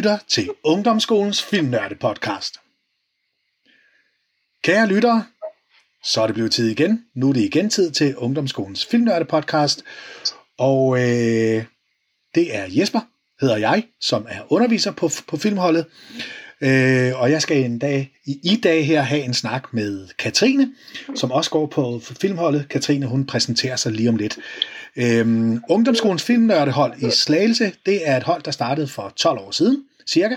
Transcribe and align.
lytter 0.00 0.18
til 0.28 0.50
Ungdomsskolens 0.64 1.42
Filmnørde 1.42 1.94
podcast. 1.94 2.60
Kære 4.64 4.86
lyttere, 4.86 5.24
så 6.04 6.22
er 6.22 6.26
det 6.26 6.34
blevet 6.34 6.52
tid 6.52 6.68
igen. 6.70 7.04
Nu 7.14 7.28
er 7.28 7.32
det 7.32 7.40
igen 7.40 7.70
tid 7.70 7.90
til 7.90 8.16
Ungdomsskolens 8.16 8.86
Filmnørde 8.86 9.24
podcast. 9.24 9.84
Og 10.58 10.96
øh, 10.96 11.64
det 12.34 12.56
er 12.56 12.66
Jesper, 12.68 13.00
hedder 13.40 13.56
jeg, 13.56 13.84
som 14.00 14.26
er 14.28 14.52
underviser 14.52 14.92
på, 14.92 15.10
på 15.28 15.36
filmholdet. 15.36 15.86
Øh, 16.60 17.20
og 17.20 17.30
jeg 17.30 17.42
skal 17.42 17.64
en 17.64 17.78
dag, 17.78 18.10
i, 18.26 18.40
i 18.44 18.56
dag 18.56 18.86
her 18.86 19.02
have 19.02 19.22
en 19.22 19.34
snak 19.34 19.74
med 19.74 20.08
Katrine, 20.18 20.72
som 21.14 21.30
også 21.30 21.50
går 21.50 21.66
på 21.66 22.00
filmholdet. 22.20 22.68
Katrine, 22.68 23.06
hun 23.06 23.26
præsenterer 23.26 23.76
sig 23.76 23.92
lige 23.92 24.08
om 24.08 24.16
lidt. 24.16 24.38
Øhm, 24.96 25.60
Ungdomsskolens 25.70 26.22
filmnørdehold 26.22 27.02
i 27.02 27.10
Slagelse, 27.10 27.72
det 27.86 28.08
er 28.08 28.16
et 28.16 28.22
hold, 28.22 28.42
der 28.42 28.50
startede 28.50 28.88
for 28.88 29.12
12 29.16 29.38
år 29.38 29.50
siden, 29.50 29.84
cirka. 30.12 30.36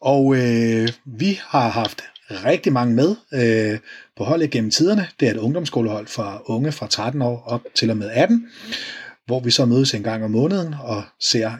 Og 0.00 0.36
øh, 0.36 0.88
vi 1.04 1.40
har 1.42 1.68
haft 1.68 2.02
rigtig 2.30 2.72
mange 2.72 2.94
med 2.94 3.16
øh, 3.32 3.78
på 4.16 4.24
holdet 4.24 4.50
gennem 4.50 4.70
tiderne. 4.70 5.08
Det 5.20 5.28
er 5.28 5.32
et 5.32 5.36
ungdomsskolehold 5.36 6.06
for 6.06 6.42
unge 6.46 6.72
fra 6.72 6.86
13 6.86 7.22
år 7.22 7.42
op 7.46 7.62
til 7.74 7.90
og 7.90 7.96
med 7.96 8.10
18, 8.10 8.48
hvor 9.26 9.40
vi 9.40 9.50
så 9.50 9.64
mødes 9.64 9.94
en 9.94 10.02
gang 10.02 10.24
om 10.24 10.30
måneden 10.30 10.74
og 10.80 11.02
ser 11.20 11.52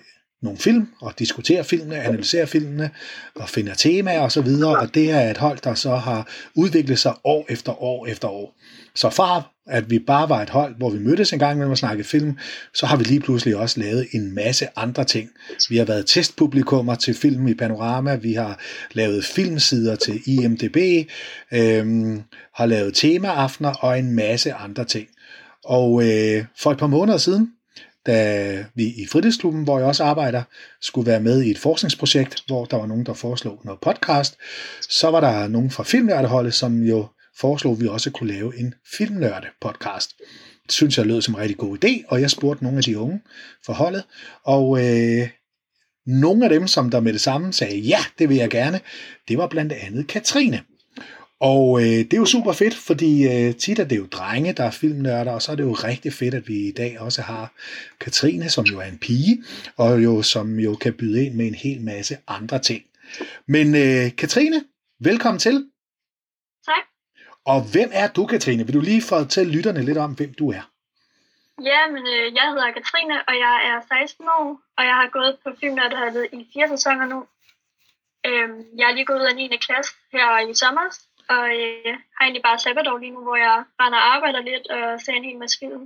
nogle 0.42 0.58
film 0.58 0.88
og 1.00 1.18
diskuterer 1.18 1.62
filmene, 1.62 1.96
analyserer 1.96 2.46
filmene 2.46 2.90
og 3.34 3.48
finder 3.48 3.74
temaer 3.74 4.20
og 4.20 4.32
så 4.32 4.40
videre. 4.40 4.78
Og 4.78 4.94
det 4.94 5.10
er 5.10 5.30
et 5.30 5.36
hold, 5.36 5.58
der 5.64 5.74
så 5.74 5.96
har 5.96 6.28
udviklet 6.54 6.98
sig 6.98 7.14
år 7.24 7.46
efter 7.48 7.82
år 7.82 8.06
efter 8.06 8.28
år. 8.28 8.54
Så 8.94 9.10
far 9.10 9.52
at 9.68 9.90
vi 9.90 9.98
bare 9.98 10.28
var 10.28 10.42
et 10.42 10.50
hold, 10.50 10.74
hvor 10.76 10.90
vi 10.90 10.98
mødtes 10.98 11.32
en 11.32 11.38
gang 11.38 11.52
imellem 11.52 11.72
at 11.72 11.78
snakke 11.78 12.04
film, 12.04 12.38
så 12.74 12.86
har 12.86 12.96
vi 12.96 13.04
lige 13.04 13.20
pludselig 13.20 13.56
også 13.56 13.80
lavet 13.80 14.06
en 14.12 14.34
masse 14.34 14.68
andre 14.76 15.04
ting. 15.04 15.30
Vi 15.68 15.76
har 15.76 15.84
været 15.84 16.06
testpublikummer 16.06 16.94
til 16.94 17.14
film 17.14 17.48
i 17.48 17.54
Panorama, 17.54 18.14
vi 18.14 18.32
har 18.32 18.60
lavet 18.92 19.24
filmsider 19.24 19.96
til 19.96 20.20
IMDB, 20.26 21.08
øhm, 21.52 22.22
har 22.54 22.66
lavet 22.66 22.94
temaaftener 22.94 23.70
og 23.70 23.98
en 23.98 24.12
masse 24.12 24.52
andre 24.52 24.84
ting. 24.84 25.08
Og 25.64 26.02
øh, 26.02 26.44
for 26.58 26.70
et 26.70 26.78
par 26.78 26.86
måneder 26.86 27.18
siden, 27.18 27.52
da 28.06 28.64
vi 28.74 28.84
i 28.84 29.06
fritidsklubben, 29.12 29.64
hvor 29.64 29.78
jeg 29.78 29.86
også 29.86 30.04
arbejder, 30.04 30.42
skulle 30.80 31.06
være 31.10 31.20
med 31.20 31.42
i 31.42 31.50
et 31.50 31.58
forskningsprojekt, 31.58 32.42
hvor 32.46 32.64
der 32.64 32.76
var 32.76 32.86
nogen, 32.86 33.06
der 33.06 33.14
foreslog 33.14 33.60
noget 33.64 33.80
podcast, 33.80 34.36
så 34.80 35.10
var 35.10 35.20
der 35.20 35.48
nogen 35.48 35.70
fra 35.70 35.82
filmnørdeholdet, 35.82 36.54
som 36.54 36.82
jo 36.82 37.06
foreslog, 37.40 37.80
vi 37.80 37.88
også 37.88 38.10
kunne 38.10 38.32
lave 38.32 38.58
en 38.58 38.74
filmnørde 38.98 39.46
podcast. 39.60 40.14
Det 40.62 40.72
synes 40.72 40.98
jeg 40.98 41.06
lød 41.06 41.22
som 41.22 41.34
en 41.34 41.40
rigtig 41.40 41.56
god 41.56 41.84
idé, 41.84 42.04
og 42.08 42.20
jeg 42.20 42.30
spurgte 42.30 42.64
nogle 42.64 42.78
af 42.78 42.84
de 42.84 42.98
unge 42.98 43.20
for 43.66 43.72
holdet, 43.72 44.04
og 44.44 44.78
øh, 44.84 45.28
nogle 46.06 46.44
af 46.44 46.50
dem, 46.50 46.66
som 46.66 46.90
der 46.90 47.00
med 47.00 47.12
det 47.12 47.20
samme 47.20 47.52
sagde, 47.52 47.78
ja, 47.78 47.98
det 48.18 48.28
vil 48.28 48.36
jeg 48.36 48.50
gerne, 48.50 48.80
det 49.28 49.38
var 49.38 49.46
blandt 49.46 49.72
andet 49.72 50.06
Katrine. 50.06 50.62
Og 51.40 51.80
øh, 51.80 51.86
det 51.86 52.12
er 52.12 52.16
jo 52.16 52.24
super 52.24 52.52
fedt, 52.52 52.74
fordi 52.74 53.28
øh, 53.28 53.54
tit 53.54 53.78
er 53.78 53.84
det 53.84 53.96
jo 53.96 54.06
drenge, 54.06 54.52
der 54.52 54.64
er 54.64 54.70
filmnørder, 54.70 55.32
og 55.32 55.42
så 55.42 55.52
er 55.52 55.56
det 55.56 55.62
jo 55.62 55.72
rigtig 55.72 56.12
fedt, 56.12 56.34
at 56.34 56.48
vi 56.48 56.68
i 56.68 56.72
dag 56.72 57.00
også 57.00 57.22
har 57.22 57.52
Katrine, 58.00 58.48
som 58.48 58.64
jo 58.64 58.78
er 58.78 58.84
en 58.84 58.98
pige, 58.98 59.42
og 59.76 60.04
jo 60.04 60.22
som 60.22 60.58
jo 60.60 60.74
kan 60.74 60.92
byde 60.92 61.24
ind 61.24 61.34
med 61.34 61.46
en 61.46 61.54
hel 61.54 61.80
masse 61.80 62.16
andre 62.28 62.58
ting. 62.58 62.82
Men 63.46 63.74
øh, 63.74 64.16
Katrine, 64.16 64.64
velkommen 65.00 65.38
til. 65.38 65.64
Og 67.52 67.60
hvem 67.72 67.90
er 67.92 68.08
du, 68.16 68.26
Katrine? 68.26 68.66
Vil 68.66 68.74
du 68.74 68.80
lige 68.80 69.02
fortælle 69.02 69.52
lytterne 69.52 69.82
lidt 69.82 69.98
om, 69.98 70.12
hvem 70.14 70.34
du 70.34 70.50
er? 70.50 70.64
Ja, 71.70 71.80
men 71.94 72.02
øh, 72.14 72.26
jeg 72.38 72.46
hedder 72.52 72.72
Katrine, 72.78 73.16
og 73.28 73.34
jeg 73.44 73.54
er 73.70 73.76
16 74.06 74.26
år, 74.38 74.60
og 74.78 74.82
jeg 74.84 74.94
har 75.00 75.08
gået 75.16 75.36
på 75.44 75.50
filmnørdeholdet 75.60 76.26
i 76.32 76.46
fire 76.52 76.68
sæsoner 76.68 77.06
nu. 77.06 77.18
Øhm, 78.26 78.58
jeg 78.78 78.86
er 78.90 78.94
lige 78.94 79.08
gået 79.10 79.20
ud 79.20 79.30
af 79.30 79.36
9. 79.36 79.56
klasse 79.66 79.92
her 80.12 80.48
i 80.50 80.54
sommer, 80.54 80.86
og 81.34 81.44
øh, 81.60 81.92
har 82.16 82.22
egentlig 82.24 82.42
bare 82.48 82.58
sabbatår 82.58 82.98
lige 82.98 83.14
nu, 83.16 83.20
hvor 83.22 83.36
jeg 83.36 83.64
render 83.80 83.98
og 83.98 84.08
arbejder 84.14 84.40
lidt 84.50 84.66
og 84.76 85.00
ser 85.04 85.12
en 85.12 85.24
hel 85.24 85.38
masse 85.38 85.58
film. 85.58 85.84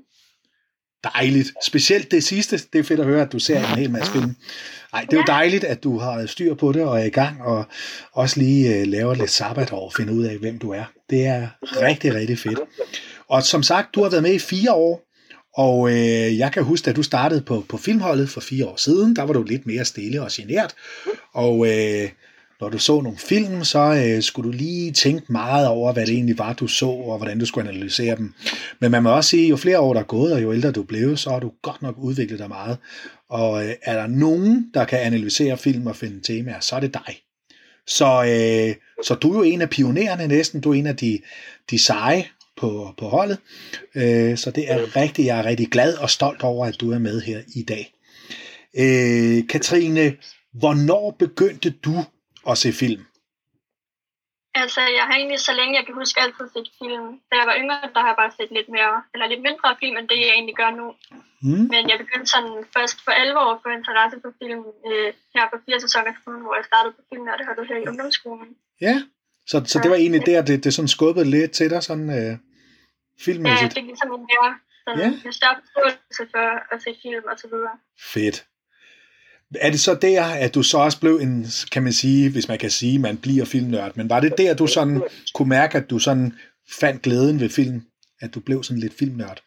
Dejligt. 1.05 1.49
Specielt 1.67 2.11
det 2.11 2.25
sidste, 2.25 2.59
det 2.73 2.79
er 2.79 2.85
fedt 2.85 3.01
at 3.01 3.07
høre, 3.07 3.23
at 3.23 3.33
du 3.33 3.39
ser 3.39 3.59
en 3.59 3.79
hel 3.81 3.91
masse 3.91 4.13
film. 4.13 4.37
Ej, 4.93 5.01
det 5.01 5.13
er 5.13 5.17
jo 5.17 5.25
dejligt, 5.27 5.65
at 5.65 5.85
du 5.85 5.99
har 5.99 6.27
styr 6.27 6.55
på 6.55 6.73
det 6.73 6.83
og 6.83 7.01
er 7.01 7.05
i 7.05 7.11
gang, 7.11 7.43
og 7.43 7.65
også 8.13 8.41
lige 8.41 8.77
øh, 8.77 8.87
laver 8.87 9.15
lidt 9.15 9.31
sabbatår 9.31 9.85
og 9.85 9.93
finder 9.97 10.15
ud 10.15 10.25
af, 10.25 10.37
hvem 10.37 10.59
du 10.59 10.71
er. 10.71 10.85
Det 11.11 11.27
er 11.27 11.49
rigtig, 11.63 12.15
rigtig 12.15 12.39
fedt. 12.39 12.61
Og 13.29 13.43
som 13.43 13.63
sagt, 13.63 13.95
du 13.95 14.03
har 14.03 14.11
været 14.11 14.23
med 14.23 14.35
i 14.35 14.39
fire 14.39 14.73
år, 14.73 15.03
og 15.57 15.91
øh, 15.91 16.39
jeg 16.39 16.53
kan 16.53 16.65
huske, 16.65 16.91
at 16.91 16.97
du 16.97 17.03
startede 17.03 17.41
på, 17.41 17.65
på 17.69 17.77
filmholdet 17.77 18.29
for 18.29 18.41
fire 18.41 18.67
år 18.67 18.77
siden, 18.77 19.17
der 19.17 19.23
var 19.23 19.33
du 19.33 19.43
lidt 19.43 19.67
mere 19.67 19.85
stille 19.85 20.23
og 20.23 20.29
genert, 20.33 20.75
og 21.33 21.67
øh, 21.67 22.09
når 22.63 22.69
du 22.69 22.79
så 22.79 23.01
nogle 23.01 23.19
film, 23.19 23.65
så 23.65 23.79
øh, 23.79 24.23
skulle 24.23 24.53
du 24.53 24.57
lige 24.57 24.93
tænke 24.93 25.33
meget 25.33 25.69
over, 25.69 25.93
hvad 25.93 26.07
det 26.07 26.15
egentlig 26.15 26.39
var, 26.39 26.53
du 26.53 26.67
så, 26.67 26.87
og 26.87 27.17
hvordan 27.17 27.39
du 27.39 27.47
skulle 27.47 27.69
analysere 27.69 28.17
dem. 28.17 28.35
Men 28.81 28.91
man 28.91 29.03
må 29.03 29.11
også 29.11 29.31
sige, 29.31 29.49
jo 29.49 29.57
flere 29.57 29.81
år 29.81 29.93
der 29.95 30.01
er 30.01 30.05
gået, 30.05 30.33
og 30.33 30.43
jo 30.43 30.53
ældre 30.53 30.73
du 30.73 30.83
blev, 30.83 31.17
så 31.17 31.31
har 31.31 31.41
du 31.41 31.53
godt 31.63 31.83
nok 31.83 31.95
udviklet 31.99 32.39
dig 32.39 32.49
meget. 32.49 32.79
Og 33.31 33.65
øh, 33.65 33.75
er 33.83 33.95
der 33.95 34.07
nogen, 34.07 34.71
der 34.75 34.85
kan 34.85 34.99
analysere 34.99 35.59
film 35.59 35.87
og 35.87 35.97
finde 35.97 36.21
temaer, 36.21 36.61
så 36.61 36.77
er 36.77 36.81
det 36.81 36.95
dig. 36.95 37.19
Så, 37.87 38.07
øh, 38.07 38.75
så 39.05 39.15
du 39.15 39.33
er 39.33 39.37
jo 39.37 39.43
en 39.43 39.61
af 39.61 39.71
pionererne 39.71 40.27
næsten, 40.27 40.61
du 40.61 40.71
er 40.71 40.75
en 40.75 40.87
af 40.87 40.97
de, 40.97 41.19
de 41.71 41.79
seje 41.79 42.25
på, 42.57 42.95
på 42.99 43.09
holdet. 43.09 43.39
Øh, 43.95 44.37
så 44.37 44.51
det 44.51 44.73
er 44.73 44.97
rigtig, 44.97 45.27
jeg 45.27 45.39
er 45.39 45.45
rigtig 45.45 45.69
glad 45.69 45.95
og 45.95 46.11
stolt 46.11 46.43
over, 46.43 46.67
at 46.67 46.81
du 46.81 46.93
er 46.93 46.99
med 46.99 47.21
her 47.21 47.41
i 47.55 47.63
dag. 47.63 47.95
Øh, 48.79 49.49
Katrine, 49.49 50.13
hvornår 50.53 51.17
begyndte 51.19 51.71
du 51.71 52.05
at 52.51 52.59
se 52.59 52.73
film? 52.73 53.05
Altså, 54.63 54.81
jeg 54.99 55.05
har 55.09 55.15
egentlig, 55.21 55.41
så 55.49 55.53
længe 55.59 55.77
jeg 55.79 55.85
kan 55.87 55.95
huske, 56.01 56.21
altid 56.25 56.47
set 56.55 56.69
film. 56.81 57.07
Da 57.29 57.35
jeg 57.41 57.47
var 57.51 57.57
yngre, 57.63 57.79
der 57.95 58.01
har 58.05 58.11
jeg 58.13 58.21
bare 58.23 58.33
set 58.39 58.51
lidt 58.59 58.69
mere, 58.77 58.95
eller 59.13 59.27
lidt 59.33 59.43
mindre 59.49 59.69
film, 59.83 59.97
end 59.97 60.09
det 60.11 60.19
jeg 60.25 60.35
egentlig 60.39 60.57
gør 60.63 60.71
nu. 60.81 60.87
Mm. 61.45 61.67
Men 61.73 61.83
jeg 61.91 61.99
begyndte 62.03 62.31
sådan 62.35 62.57
først 62.77 62.97
for 63.05 63.13
alvor 63.23 63.47
at 63.55 63.61
få 63.65 63.69
interesse 63.79 64.17
for 64.23 64.31
film 64.41 64.63
øh, 64.89 65.11
her 65.35 65.45
på 65.53 65.57
fire 65.65 65.81
sæsoner 65.85 66.13
hvor 66.45 66.55
jeg 66.59 66.65
startede 66.71 66.95
på 66.99 67.03
film, 67.11 67.25
og 67.33 67.37
det 67.39 67.47
havde 67.49 67.67
her 67.71 67.79
i 67.85 67.89
ungdomsskolen. 67.91 68.51
Ja, 68.87 68.97
så, 69.51 69.57
så 69.73 69.77
det 69.83 69.91
var 69.91 69.99
egentlig 70.03 70.23
der, 70.31 70.43
det, 70.49 70.65
det 70.65 70.75
sådan 70.75 70.95
skubbede 70.97 71.31
lidt 71.37 71.53
til 71.59 71.71
dig, 71.71 71.83
sådan 71.89 72.11
øh, 72.19 72.33
filmmæssigt? 73.27 73.71
Ja, 73.71 73.75
det 73.75 73.83
er 73.85 73.89
ligesom 73.93 74.11
en 74.19 74.25
mere, 74.33 74.51
sådan, 74.85 75.01
ja. 75.03 75.09
en 75.29 75.33
større 75.39 75.57
forståelse 75.61 76.23
for 76.35 76.47
at 76.73 76.79
se 76.85 76.91
film 77.03 77.25
og 77.33 77.37
så 77.43 77.47
videre. 77.53 77.77
Fedt. 78.15 78.37
Er 79.61 79.71
det 79.71 79.81
så 79.81 79.95
der, 79.95 80.25
at 80.25 80.55
du 80.55 80.63
så 80.63 80.79
også 80.79 81.01
blev 81.01 81.15
en, 81.15 81.47
kan 81.73 81.83
man 81.83 81.93
sige, 81.93 82.31
hvis 82.31 82.49
man 82.49 82.59
kan 82.59 82.71
sige, 82.71 82.99
man 82.99 83.17
bliver 83.17 83.45
filmnørd, 83.45 83.93
men 83.97 84.11
var 84.11 84.21
det 84.21 84.35
der, 84.39 84.55
du 84.55 84.67
sådan 84.67 85.03
kunne 85.35 85.49
mærke, 85.49 85.79
at 85.79 85.91
du 85.91 85.99
sådan 85.99 86.39
fandt 86.81 87.03
glæden 87.03 87.41
ved 87.41 87.51
film, 87.51 87.83
at 88.21 88.35
du 88.35 88.41
blev 88.41 88.63
sådan 88.63 88.81
lidt 88.81 88.99
filmnørd? 88.99 89.43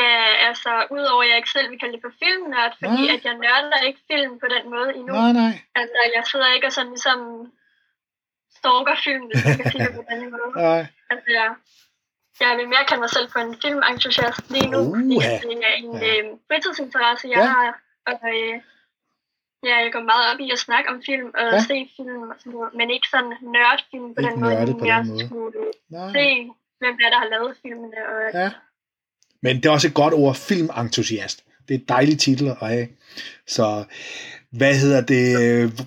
Ja, 0.00 0.16
altså, 0.48 0.70
udover 0.90 1.22
at 1.22 1.28
jeg 1.28 1.36
ikke 1.36 1.54
selv 1.56 1.70
vil 1.70 1.78
kalde 1.78 1.94
det 1.94 2.04
for 2.06 2.14
filmnørd, 2.22 2.72
fordi 2.82 3.02
nej. 3.06 3.14
at 3.16 3.22
jeg 3.28 3.34
nørder 3.44 3.80
ikke 3.88 4.00
film 4.10 4.32
på 4.42 4.48
den 4.54 4.64
måde 4.74 4.90
endnu. 4.98 5.14
Nej, 5.14 5.32
nej. 5.42 5.54
Altså, 5.80 5.98
jeg 6.16 6.24
sidder 6.30 6.48
ikke 6.54 6.66
og 6.66 6.72
sådan 6.72 6.92
ligesom 6.94 7.18
stalker 8.58 8.96
film, 9.06 9.24
hvis 9.28 9.44
jeg 9.48 9.56
kan 9.58 9.66
sige 9.72 9.84
det 9.86 9.94
på 10.00 10.04
den 10.10 10.20
måde. 10.34 10.50
Nej. 10.68 10.82
Altså, 11.12 11.28
jeg, 11.38 11.48
jeg 12.42 12.50
vil 12.58 12.68
mere 12.72 12.84
kalde 12.88 13.02
mig 13.04 13.12
selv 13.16 13.28
for 13.32 13.40
en 13.46 13.54
filmentusiast 13.62 14.42
lige 14.54 14.68
nu, 14.74 14.80
uh, 14.80 15.22
fordi 15.42 15.54
det 15.60 15.70
er 15.72 15.76
en 15.84 15.92
ja. 16.02 16.08
øh, 16.08 16.24
fritidsinteresse, 16.48 17.26
jeg 17.34 17.42
ja. 17.44 17.50
har, 17.54 17.68
og 18.10 18.18
øh, 18.36 18.54
Ja, 19.68 19.76
jeg 19.84 19.90
går 19.92 20.04
meget 20.12 20.24
op 20.30 20.40
i 20.46 20.48
at 20.56 20.58
snakke 20.58 20.86
om 20.92 20.98
film 21.08 21.28
og 21.40 21.46
ja. 21.52 21.60
se 21.70 21.76
film 21.96 22.22
og 22.30 22.34
sådan 22.38 22.52
noget, 22.52 22.70
men 22.78 22.86
ikke 22.96 23.08
sådan 23.14 23.32
nørdfilm 23.54 24.08
på 24.14 24.20
ikke 24.20 24.30
den 24.30 24.40
måde, 24.40 24.74
på 24.80 24.86
jeg 24.86 24.98
den 24.98 25.08
måde. 25.08 25.26
skulle 25.26 25.58
Nej. 25.90 26.08
se, 26.16 26.24
hvem 26.80 26.94
der, 27.00 27.08
der 27.14 27.18
har 27.22 27.28
lavet 27.34 27.52
filmene. 27.62 27.98
Og... 28.12 28.20
Ja. 28.40 28.50
Men 29.42 29.56
det 29.56 29.66
er 29.66 29.70
også 29.70 29.88
et 29.88 29.94
godt 30.02 30.14
ord, 30.14 30.34
filmentusiast. 30.34 31.44
Det 31.68 31.74
er 31.74 31.78
et 31.78 31.88
dejligt 31.88 32.20
titel 32.20 32.48
at 32.48 32.68
have. 32.72 32.88
Så 33.46 33.84
hvad 34.50 34.74
hedder 34.74 35.00
det, 35.00 35.26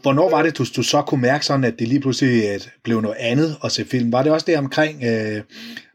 hvornår 0.02 0.30
var 0.30 0.44
det, 0.44 0.58
du, 0.58 0.64
du 0.76 0.84
så 0.84 1.02
kunne 1.02 1.22
mærke 1.22 1.46
sådan, 1.46 1.64
at 1.64 1.80
det 1.80 1.88
lige 1.88 2.02
pludselig 2.02 2.60
blev 2.84 3.02
noget 3.02 3.18
andet 3.20 3.58
at 3.64 3.72
se 3.72 3.86
film? 3.86 4.12
Var 4.12 4.24
det 4.24 4.32
også 4.32 4.46
det 4.46 4.58
omkring, 4.58 5.04
øh, 5.04 5.42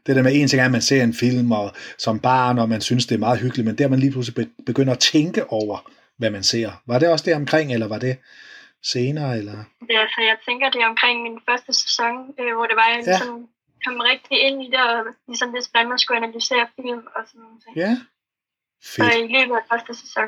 det 0.05 0.15
der 0.15 0.21
med 0.21 0.31
en 0.35 0.47
ting 0.47 0.61
er, 0.61 0.65
at 0.65 0.71
man 0.71 0.81
ser 0.81 1.03
en 1.03 1.13
film 1.13 1.51
og, 1.51 1.71
som 1.97 2.19
barn, 2.19 2.59
og 2.59 2.69
man 2.69 2.81
synes, 2.81 3.05
det 3.05 3.15
er 3.15 3.19
meget 3.19 3.39
hyggeligt, 3.39 3.65
men 3.65 3.77
der 3.77 3.87
man 3.87 3.99
lige 3.99 4.11
pludselig 4.11 4.47
begynder 4.65 4.93
at 4.93 4.99
tænke 4.99 5.51
over, 5.51 5.91
hvad 6.21 6.31
man 6.37 6.43
ser. 6.43 6.69
Var 6.89 6.99
det 6.99 7.07
også 7.09 7.25
det 7.25 7.35
omkring, 7.35 7.73
eller 7.73 7.87
var 7.87 8.01
det 8.07 8.15
senere? 8.93 9.37
Eller? 9.37 9.57
Ja, 9.93 10.01
så 10.13 10.19
jeg 10.29 10.37
tænker, 10.47 10.65
det 10.69 10.81
er 10.81 10.89
omkring 10.93 11.17
min 11.27 11.39
første 11.47 11.73
sæson, 11.83 12.13
øh, 12.39 12.51
hvor 12.55 12.65
det 12.69 12.77
var, 12.81 12.87
jeg 12.93 13.03
ja. 13.05 13.11
ligesom 13.11 13.31
kom 13.85 13.95
rigtig 14.11 14.37
ind 14.47 14.57
i 14.65 14.67
det, 14.73 14.81
og 14.89 14.97
ligesom 15.27 15.49
det, 15.53 15.61
hvordan 15.71 15.89
man 15.89 15.99
skulle 15.99 16.21
analysere 16.23 16.65
film 16.75 17.03
og 17.15 17.21
sådan 17.27 17.41
noget. 17.41 17.61
Ja, 17.83 17.91
fedt. 18.91 19.13
Så 19.13 19.19
i 19.25 19.27
løbet 19.35 19.55
af 19.59 19.63
første 19.71 19.93
sæson. 20.01 20.27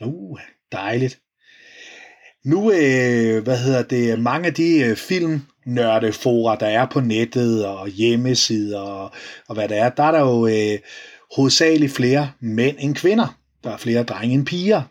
Uh, 0.00 0.40
dejligt. 0.72 1.14
Nu, 2.44 2.60
øh, 2.80 3.36
hvad 3.46 3.58
hedder 3.64 3.82
det, 3.82 4.18
mange 4.18 4.46
af 4.46 4.54
de 4.54 4.68
øh, 4.86 4.96
filmnørdefora, 4.96 6.56
der 6.56 6.66
er 6.66 6.86
på 6.86 7.00
nettet 7.00 7.66
og 7.66 7.88
hjemmesider 7.88 8.80
og, 8.80 9.10
og 9.48 9.54
hvad 9.54 9.68
der 9.68 9.84
er, 9.84 9.90
der 9.90 10.02
er 10.02 10.12
der 10.16 10.20
jo 10.20 10.46
øh, 10.46 10.78
hovedsageligt 11.36 11.92
flere 11.92 12.32
mænd 12.40 12.76
end 12.80 12.94
kvinder. 12.94 13.28
Der 13.64 13.70
er 13.72 13.76
flere 13.76 14.02
drenge 14.04 14.34
end 14.34 14.46
piger 14.46 14.82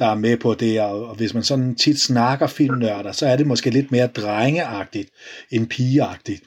der 0.00 0.06
er 0.06 0.14
med 0.14 0.36
på 0.36 0.54
det, 0.54 0.80
og, 0.80 1.14
hvis 1.14 1.34
man 1.34 1.42
sådan 1.42 1.74
tit 1.74 2.00
snakker 2.00 2.46
filmnørder, 2.46 3.12
så 3.12 3.26
er 3.26 3.36
det 3.36 3.46
måske 3.46 3.70
lidt 3.70 3.92
mere 3.92 4.06
drengeagtigt 4.06 5.10
end 5.50 5.68
pigeagtigt. 5.68 6.42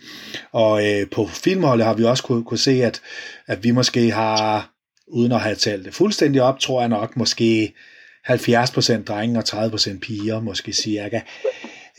Og 0.51 0.85
øh, 0.88 1.09
på 1.09 1.25
filmholdet 1.27 1.85
har 1.85 1.94
vi 1.94 2.03
også 2.03 2.23
kunne, 2.23 2.44
kunne 2.44 2.57
se, 2.57 2.71
at, 2.71 3.01
at 3.47 3.63
vi 3.63 3.71
måske 3.71 4.11
har, 4.11 4.69
uden 5.07 5.31
at 5.31 5.41
have 5.41 5.55
talt 5.55 5.85
det 5.85 5.94
fuldstændig 5.94 6.41
op, 6.41 6.59
tror 6.59 6.79
jeg 6.79 6.89
nok, 6.89 7.17
måske 7.17 7.73
70% 8.29 9.03
drenge 9.03 9.39
og 9.39 9.44
30% 9.47 10.00
piger, 10.00 10.39
måske 10.39 10.73
cirka. 10.73 11.21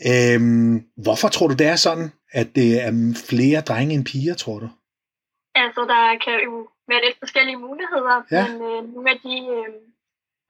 Øhm, 0.07 0.83
hvorfor 0.97 1.27
tror 1.27 1.47
du, 1.47 1.53
det 1.53 1.67
er 1.67 1.75
sådan, 1.75 2.11
at 2.31 2.47
det 2.55 2.83
er 2.85 2.91
flere 3.29 3.61
drenge 3.61 3.95
end 3.95 4.05
piger, 4.05 4.33
tror 4.33 4.59
du? 4.59 4.69
Altså, 5.55 5.81
der 5.81 6.03
kan 6.25 6.37
jo 6.47 6.67
være 6.87 7.01
lidt 7.05 7.17
forskellige 7.19 7.57
muligheder, 7.57 8.17
ja. 8.31 8.47
men 8.47 8.55
øh, 8.55 8.93
nogle 8.93 9.09
af 9.09 9.19
de 9.23 9.35
øh, 9.55 9.94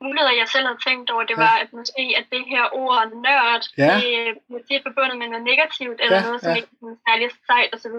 muligheder, 0.04 0.34
jeg 0.42 0.48
selv 0.56 0.66
har 0.72 0.80
tænkt 0.88 1.08
over, 1.14 1.24
det 1.32 1.38
ja. 1.38 1.44
var, 1.46 1.56
at 1.64 1.70
måske 1.80 2.04
at 2.20 2.26
det 2.34 2.44
her 2.54 2.66
ord 2.84 3.08
nørd, 3.26 3.64
ja. 3.84 3.94
det 4.68 4.74
er 4.78 4.84
forbundet 4.88 5.18
med 5.22 5.28
noget 5.32 5.46
negativt, 5.52 5.98
eller 6.04 6.18
ja, 6.18 6.26
noget, 6.28 6.42
som 6.42 6.52
ja. 6.52 6.56
ikke 6.60 6.70
er 6.82 6.96
særlig 7.08 7.28
sejt 7.50 7.72
osv. 7.76 7.98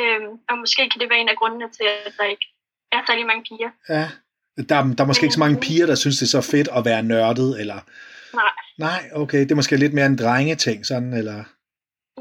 Øhm, 0.00 0.30
og 0.50 0.54
måske 0.62 0.82
kan 0.90 1.00
det 1.00 1.10
være 1.10 1.22
en 1.24 1.32
af 1.34 1.38
grundene 1.40 1.68
til, 1.76 1.86
at 2.06 2.12
der 2.18 2.26
ikke 2.34 2.46
er 2.92 3.00
særlig 3.06 3.26
mange 3.30 3.42
piger. 3.48 3.70
Ja, 3.94 4.06
der, 4.70 4.76
der 4.96 5.02
er 5.04 5.10
måske 5.10 5.24
ikke 5.26 5.38
så 5.38 5.46
mange 5.46 5.60
piger, 5.66 5.86
der 5.86 5.94
synes, 5.94 6.16
det 6.18 6.26
er 6.26 6.36
så 6.38 6.50
fedt 6.52 6.68
at 6.76 6.84
være 6.84 7.02
nørdet, 7.02 7.60
eller... 7.60 7.78
Nej. 8.42 8.54
Nej, 8.78 9.02
okay, 9.22 9.40
det 9.40 9.50
er 9.50 9.60
måske 9.60 9.76
lidt 9.76 9.94
mere 9.94 10.06
en 10.06 10.18
drengeting, 10.18 10.86
sådan, 10.86 11.12
eller... 11.20 11.38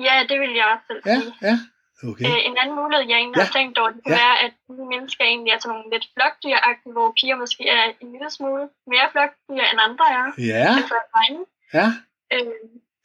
Ja, 0.08 0.16
det 0.30 0.38
vil 0.40 0.54
jeg 0.60 0.66
også 0.74 0.86
selv 0.90 1.02
sige. 1.04 1.34
Ja, 1.42 1.48
ja. 1.48 1.58
Okay. 2.04 2.26
Øh, 2.30 2.40
en 2.50 2.58
anden 2.62 2.76
mulighed, 2.80 3.04
jeg 3.12 3.20
egentlig 3.24 3.42
ja. 3.42 3.46
har 3.46 3.56
tænkt 3.58 3.76
over, 3.82 3.90
det 3.96 4.02
kan 4.04 4.14
ja. 4.14 4.24
være, 4.26 4.36
at 4.46 4.54
de 4.78 4.86
mennesker 4.94 5.24
egentlig 5.32 5.52
er 5.52 5.60
sådan 5.60 5.74
nogle 5.76 5.90
lidt 5.94 6.06
flokdyragtige, 6.14 6.94
hvor 6.96 7.08
piger 7.18 7.38
måske 7.44 7.64
er 7.78 7.84
en 8.02 8.10
lille 8.14 8.30
smule 8.38 8.64
mere 8.94 9.08
flokdyr 9.14 9.66
end 9.72 9.80
andre 9.88 10.06
er. 10.20 10.26
Ja. 10.52 10.68
Altså 10.80 10.98
drenge. 11.14 11.44
Ja. 11.78 11.88
Øh, 12.34 12.58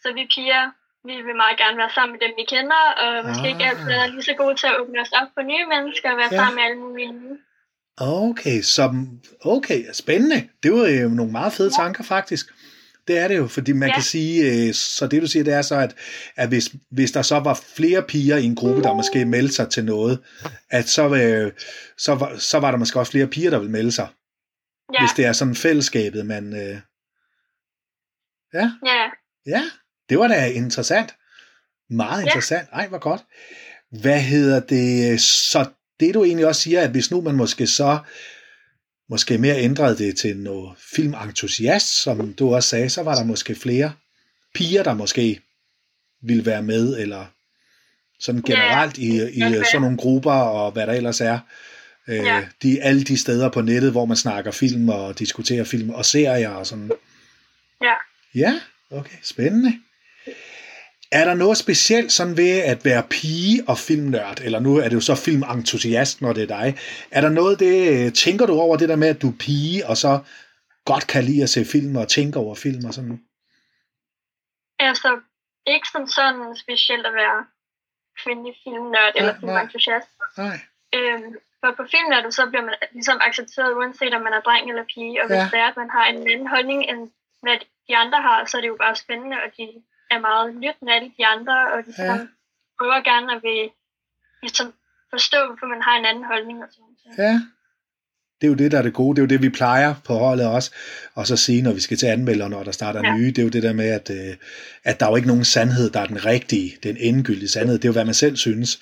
så 0.02 0.08
vi 0.18 0.22
piger, 0.34 0.62
vi 1.08 1.14
vil 1.26 1.36
meget 1.42 1.56
gerne 1.62 1.76
være 1.82 1.92
sammen 1.96 2.12
med 2.14 2.20
dem, 2.24 2.32
vi 2.40 2.44
kender, 2.54 2.82
og 3.02 3.10
måske 3.28 3.46
ah. 3.48 3.52
ikke 3.52 3.64
altid 3.70 3.92
er 4.00 4.06
lige 4.14 4.28
så 4.30 4.34
gode 4.42 4.56
til 4.60 4.68
at 4.72 4.78
åbne 4.80 5.00
os 5.04 5.12
op 5.20 5.28
for 5.34 5.42
nye 5.52 5.66
mennesker 5.74 6.08
og 6.12 6.18
være 6.22 6.32
ja. 6.34 6.38
sammen 6.40 6.56
med 6.56 6.64
alle 6.66 6.80
mulige 6.84 7.12
nye. 7.20 7.36
Okay, 7.96 8.58
så 8.74 8.84
okay, 9.44 9.80
spændende. 9.92 10.48
Det 10.62 10.70
var 10.72 10.88
jo 11.02 11.08
nogle 11.08 11.32
meget 11.32 11.52
fede 11.52 11.70
ja. 11.72 11.82
tanker 11.82 12.04
faktisk. 12.04 12.46
Det 13.06 13.18
er 13.18 13.28
det 13.28 13.36
jo, 13.36 13.46
fordi 13.46 13.72
man 13.72 13.88
ja. 13.88 13.94
kan 13.94 14.02
sige, 14.02 14.66
øh, 14.68 14.74
så 14.74 15.06
det 15.06 15.22
du 15.22 15.26
siger, 15.26 15.44
det 15.44 15.54
er 15.54 15.62
så, 15.62 15.74
at, 15.74 15.94
at 16.36 16.48
hvis, 16.48 16.70
hvis 16.90 17.12
der 17.12 17.22
så 17.22 17.38
var 17.38 17.60
flere 17.76 18.02
piger 18.02 18.36
i 18.36 18.44
en 18.44 18.54
gruppe, 18.54 18.82
der 18.82 18.94
måske 18.94 19.24
meldte 19.24 19.54
sig 19.54 19.70
til 19.70 19.84
noget, 19.84 20.18
at 20.70 20.88
så, 20.88 21.14
øh, 21.14 21.52
så, 21.98 22.14
var, 22.14 22.36
så 22.38 22.58
var 22.58 22.70
der 22.70 22.78
måske 22.78 22.98
også 22.98 23.12
flere 23.12 23.26
piger, 23.26 23.50
der 23.50 23.58
vil 23.58 23.70
melde 23.70 23.92
sig. 23.92 24.08
Ja. 24.94 25.02
Hvis 25.02 25.12
det 25.16 25.24
er 25.24 25.32
sådan 25.32 25.54
fællesskabet, 25.54 26.26
man... 26.26 26.54
Øh... 26.54 26.80
Ja. 28.54 28.72
ja. 28.86 29.10
Ja, 29.46 29.62
det 30.08 30.18
var 30.18 30.28
da 30.28 30.46
interessant. 30.46 31.14
Meget 31.90 32.22
interessant. 32.22 32.68
Ja. 32.72 32.76
Ej, 32.76 32.88
hvor 32.88 32.98
godt. 32.98 33.24
Hvad 34.02 34.20
hedder 34.20 34.60
det? 34.60 35.20
Så 35.20 35.70
det 36.00 36.14
du 36.14 36.24
egentlig 36.24 36.46
også 36.46 36.60
siger, 36.60 36.80
at 36.80 36.90
hvis 36.90 37.10
nu 37.10 37.20
man 37.20 37.34
måske 37.34 37.66
så 37.66 37.98
måske 39.08 39.38
mere 39.38 39.60
ændrede 39.60 39.98
det 39.98 40.18
til 40.18 40.36
noget 40.36 40.78
filmentusiast, 40.96 42.02
som 42.02 42.32
du 42.32 42.54
også 42.54 42.68
sagde, 42.68 42.90
så 42.90 43.02
var 43.02 43.14
der 43.14 43.24
måske 43.24 43.54
flere 43.54 43.92
piger, 44.54 44.82
der 44.82 44.94
måske 44.94 45.40
ville 46.22 46.46
være 46.46 46.62
med, 46.62 46.98
eller 46.98 47.26
sådan 48.20 48.42
generelt 48.42 48.98
i, 48.98 49.28
i 49.30 49.40
sådan 49.40 49.80
nogle 49.80 49.96
grupper, 49.96 50.32
og 50.32 50.72
hvad 50.72 50.86
der 50.86 50.92
ellers 50.92 51.20
er. 51.20 51.38
Øh, 52.08 52.16
ja. 52.16 52.44
de, 52.62 52.82
alle 52.82 53.04
de 53.04 53.18
steder 53.18 53.48
på 53.48 53.60
nettet, 53.60 53.90
hvor 53.90 54.04
man 54.04 54.16
snakker 54.16 54.50
film 54.50 54.88
og 54.88 55.18
diskuterer 55.18 55.64
film 55.64 55.90
og 55.90 56.04
serier 56.04 56.50
og 56.50 56.66
sådan. 56.66 56.90
Ja. 57.82 57.94
Ja, 58.34 58.60
okay, 58.90 59.16
spændende. 59.22 59.78
Er 61.12 61.24
der 61.24 61.34
noget 61.34 61.58
specielt 61.58 62.12
sådan 62.12 62.36
ved 62.36 62.58
at 62.72 62.84
være 62.84 63.02
pige 63.10 63.64
og 63.68 63.78
filmnørd, 63.78 64.40
eller 64.40 64.60
nu 64.60 64.76
er 64.76 64.88
det 64.88 64.94
jo 64.94 65.00
så 65.00 65.14
filmentusiast, 65.14 66.22
når 66.22 66.32
det 66.32 66.42
er 66.42 66.46
dig. 66.58 66.78
Er 67.10 67.20
der 67.20 67.28
noget 67.28 67.60
det, 67.60 68.14
tænker 68.14 68.46
du 68.46 68.54
over 68.60 68.76
det 68.76 68.88
der 68.88 68.96
med, 68.96 69.08
at 69.08 69.22
du 69.22 69.28
er 69.28 69.38
pige, 69.38 69.86
og 69.86 69.96
så 69.96 70.12
godt 70.84 71.06
kan 71.06 71.24
lide 71.24 71.42
at 71.42 71.50
se 71.50 71.64
film 71.64 71.96
og 71.96 72.08
tænke 72.08 72.38
over 72.38 72.54
film 72.54 72.84
og 72.88 72.94
sådan 72.94 73.20
Altså, 74.78 75.20
ikke 75.66 75.88
som 75.92 76.06
sådan 76.06 76.56
specielt 76.56 77.06
at 77.06 77.14
være 77.14 77.38
kvindelig 78.22 78.54
filmnørd 78.64 79.12
eller 79.14 79.34
filmentusiast. 79.40 80.10
Nej. 80.38 80.58
Øhm, 80.96 81.32
for 81.60 81.70
på 81.78 81.84
filmnørd, 81.92 82.32
så 82.38 82.42
bliver 82.50 82.64
man 82.68 82.74
ligesom 82.92 83.18
accepteret, 83.28 83.76
uanset 83.78 84.14
om 84.14 84.22
man 84.22 84.32
er 84.38 84.40
dreng 84.40 84.64
eller 84.70 84.84
pige, 84.94 85.22
og 85.22 85.26
hvis 85.28 85.44
ja. 85.44 85.48
det 85.52 85.58
er, 85.64 85.68
at 85.72 85.76
man 85.82 85.90
har 85.96 86.04
en 86.06 86.30
anden 86.30 86.48
holdning, 86.54 86.80
end 86.90 87.00
hvad 87.42 87.56
de 87.88 87.96
andre 88.02 88.20
har, 88.28 88.44
så 88.44 88.56
er 88.56 88.60
det 88.60 88.68
jo 88.68 88.76
bare 88.84 88.96
spændende, 88.96 89.36
og 89.44 89.48
de 89.56 89.66
er 90.16 90.20
meget 90.30 90.48
lyttende 90.64 90.92
af 90.96 91.00
de 91.18 91.26
andre, 91.34 91.56
og 91.72 91.78
de 91.86 91.92
ja. 91.98 92.14
prøver 92.78 93.00
gerne 93.10 93.28
at 93.34 93.42
vil, 93.46 93.60
ligesom, 94.44 94.66
forstå, 95.14 95.38
hvorfor 95.46 95.68
man 95.74 95.82
har 95.86 95.94
en 95.98 96.06
anden 96.10 96.26
holdning. 96.32 96.58
Og 96.64 96.68
sådan. 96.72 97.14
Ja, 97.24 97.34
det 98.42 98.46
er 98.46 98.52
jo 98.54 98.54
det, 98.54 98.72
der 98.72 98.78
er 98.78 98.82
det 98.82 98.92
gode. 98.92 99.16
Det 99.16 99.22
er 99.22 99.26
jo 99.26 99.34
det, 99.34 99.42
vi 99.42 99.48
plejer 99.48 99.94
på 100.04 100.14
holdet 100.14 100.46
også. 100.46 100.70
Og 101.14 101.26
så 101.26 101.36
sige, 101.36 101.62
når 101.62 101.72
vi 101.72 101.80
skal 101.80 101.96
til 101.96 102.06
anmelder, 102.06 102.48
når 102.48 102.62
der 102.62 102.72
starter 102.72 103.00
ja. 103.04 103.16
nye, 103.16 103.26
det 103.26 103.38
er 103.38 103.42
jo 103.42 103.48
det 103.48 103.62
der 103.62 103.72
med, 103.72 103.88
at, 103.88 104.10
øh, 104.10 104.36
at 104.84 105.00
der 105.00 105.06
er 105.06 105.10
jo 105.10 105.16
ikke 105.16 105.28
nogen 105.28 105.44
sandhed, 105.44 105.90
der 105.90 106.00
er 106.00 106.06
den 106.06 106.24
rigtige, 106.24 106.76
den 106.82 106.96
endegyldige 107.00 107.48
sandhed. 107.48 107.78
Det 107.78 107.84
er 107.84 107.88
jo, 107.88 107.92
hvad 107.92 108.04
man 108.04 108.14
selv 108.14 108.36
synes. 108.36 108.80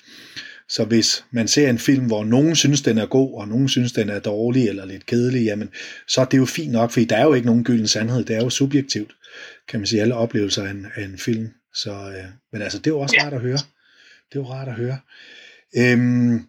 Så 0.71 0.85
hvis 0.85 1.23
man 1.31 1.47
ser 1.47 1.69
en 1.69 1.79
film, 1.79 2.05
hvor 2.05 2.23
nogen 2.23 2.55
synes, 2.55 2.81
den 2.81 2.97
er 2.97 3.05
god, 3.05 3.41
og 3.41 3.47
nogen 3.47 3.69
synes, 3.69 3.91
den 3.91 4.09
er 4.09 4.19
dårlig 4.19 4.67
eller 4.67 4.85
lidt 4.85 5.05
kedelig, 5.05 5.43
jamen, 5.43 5.69
så 6.07 6.21
er 6.21 6.25
det 6.25 6.37
jo 6.37 6.45
fint 6.45 6.71
nok, 6.71 6.91
fordi 6.91 7.05
der 7.05 7.17
er 7.17 7.23
jo 7.23 7.33
ikke 7.33 7.45
nogen 7.45 7.63
gylden 7.63 7.87
sandhed. 7.87 8.23
Det 8.23 8.35
er 8.35 8.43
jo 8.43 8.49
subjektivt 8.49 9.11
kan 9.67 9.79
man 9.79 9.87
sige, 9.87 10.01
alle 10.01 10.15
oplevelser 10.15 10.63
af 10.63 10.71
en, 10.71 10.87
af 10.95 11.03
en 11.03 11.17
film. 11.17 11.49
Så, 11.73 11.91
øh, 11.91 12.25
men 12.51 12.61
altså, 12.61 12.77
det 12.77 12.87
er 12.87 12.91
jo 12.91 12.99
også 12.99 13.15
rart 13.23 13.33
at 13.33 13.41
høre. 13.41 13.57
Det 14.29 14.35
er 14.35 14.39
jo 14.39 14.49
rart 14.51 14.67
at 14.67 14.73
høre. 14.73 14.97
Øhm, 15.77 16.45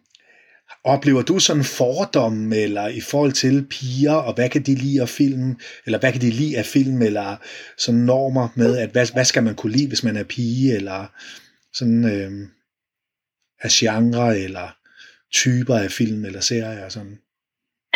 oplever 0.83 1.21
du 1.21 1.39
sådan 1.39 1.63
fordomme, 1.63 2.55
eller 2.55 2.87
i 2.87 3.01
forhold 3.01 3.31
til 3.31 3.65
piger, 3.69 4.13
og 4.13 4.33
hvad 4.33 4.49
kan 4.49 4.61
de 4.61 4.75
lide 4.75 5.01
af 5.01 5.09
film, 5.09 5.59
eller 5.85 5.99
hvad 5.99 6.11
kan 6.11 6.21
de 6.21 6.29
lide 6.29 6.57
af 6.57 6.65
film, 6.65 7.01
eller 7.01 7.35
sådan 7.77 8.01
normer 8.01 8.49
med, 8.55 8.77
at 8.77 8.89
hvad, 8.89 9.07
hvad 9.13 9.25
skal 9.25 9.43
man 9.43 9.55
kunne 9.55 9.71
lide, 9.71 9.87
hvis 9.87 10.03
man 10.03 10.17
er 10.17 10.23
pige, 10.23 10.75
eller 10.75 11.05
sådan 11.73 12.05
øh, 12.05 12.31
af 13.63 13.69
genre, 13.79 14.39
eller 14.45 14.67
typer 15.31 15.75
af 15.85 15.91
film, 15.99 16.25
eller 16.25 16.41
serier, 16.41 16.85
og 16.85 16.91
sådan? 16.91 17.17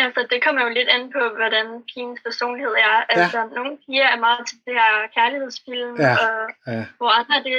Altså, 0.04 0.20
det 0.30 0.38
kommer 0.44 0.60
jo 0.66 0.70
lidt 0.78 0.90
an 0.96 1.04
på, 1.16 1.22
hvordan 1.38 1.66
pigens 1.90 2.20
personlighed 2.28 2.74
er. 2.88 2.96
Altså, 3.12 3.38
ja. 3.38 3.54
nogle 3.58 3.72
piger 3.84 4.08
er 4.14 4.20
meget 4.26 4.42
til 4.48 4.58
det 4.66 4.74
her 4.80 4.92
kærlighedsfilm, 5.16 5.94
ja. 6.06 6.14
Og, 6.24 6.34
ja. 6.72 6.84
hvor 6.98 7.10
andre 7.18 7.36
det 7.46 7.56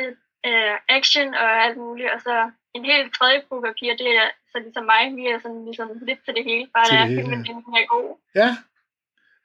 er 0.53 0.69
action 0.97 1.29
og 1.43 1.49
alt 1.65 1.77
muligt. 1.85 2.09
Og 2.15 2.19
så 2.27 2.35
en 2.75 2.85
helt 2.91 3.09
tredje 3.17 3.39
gruppe 3.47 3.67
af 3.71 3.75
piger, 3.79 3.95
det 4.01 4.09
er 4.21 4.27
så 4.51 4.57
ligesom 4.65 4.85
mig, 4.93 5.03
vi 5.19 5.23
er 5.33 5.39
sådan 5.43 5.61
ligesom 5.69 5.87
lidt 6.09 6.21
til 6.25 6.33
det 6.37 6.43
hele. 6.49 6.65
Bare 6.75 6.85
til 6.89 6.97
det 7.01 7.07
filmen 7.17 7.41
ja. 7.45 7.51
den 7.51 7.73
er 7.81 7.87
god. 7.95 8.07
Ja, 8.41 8.49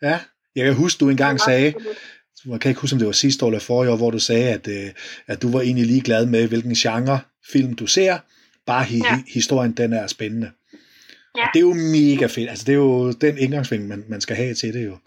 ja. 0.09 0.17
Jeg 0.57 0.65
kan 0.67 0.75
huske, 0.83 1.00
du 1.00 1.09
engang 1.09 1.41
sagde, 1.41 1.75
jeg 2.53 2.61
kan 2.61 2.69
ikke 2.69 2.81
huske, 2.81 2.95
om 2.95 2.99
det 2.99 3.07
var 3.07 3.23
sidste 3.25 3.45
år 3.45 3.49
eller 3.49 3.61
forrige 3.61 3.93
år, 3.93 3.97
hvor 3.97 4.11
du 4.11 4.19
sagde, 4.19 4.49
at, 4.57 4.67
øh, 4.77 4.88
at 5.27 5.43
du 5.43 5.53
var 5.53 5.61
egentlig 5.61 5.87
lige 5.87 6.07
glad 6.09 6.27
med, 6.27 6.49
hvilken 6.49 6.75
genre 6.75 7.21
film 7.53 7.73
du 7.77 7.87
ser. 7.87 8.19
Bare 8.66 8.85
hi- 8.85 9.04
ja. 9.04 9.23
historien, 9.35 9.73
den 9.73 9.92
er 9.92 10.06
spændende. 10.06 10.50
Ja. 11.37 11.42
Og 11.42 11.49
det 11.54 11.59
er 11.61 11.66
jo 11.71 11.75
mega 11.75 12.26
fedt. 12.26 12.50
Altså, 12.50 12.64
det 12.64 12.73
er 12.73 12.76
jo 12.76 13.12
den 13.12 13.38
indgangsvinkel, 13.38 13.88
man, 13.88 14.04
man 14.09 14.21
skal 14.21 14.37
have 14.37 14.54
til 14.54 14.75
det 14.75 14.87
jo. 14.87 14.99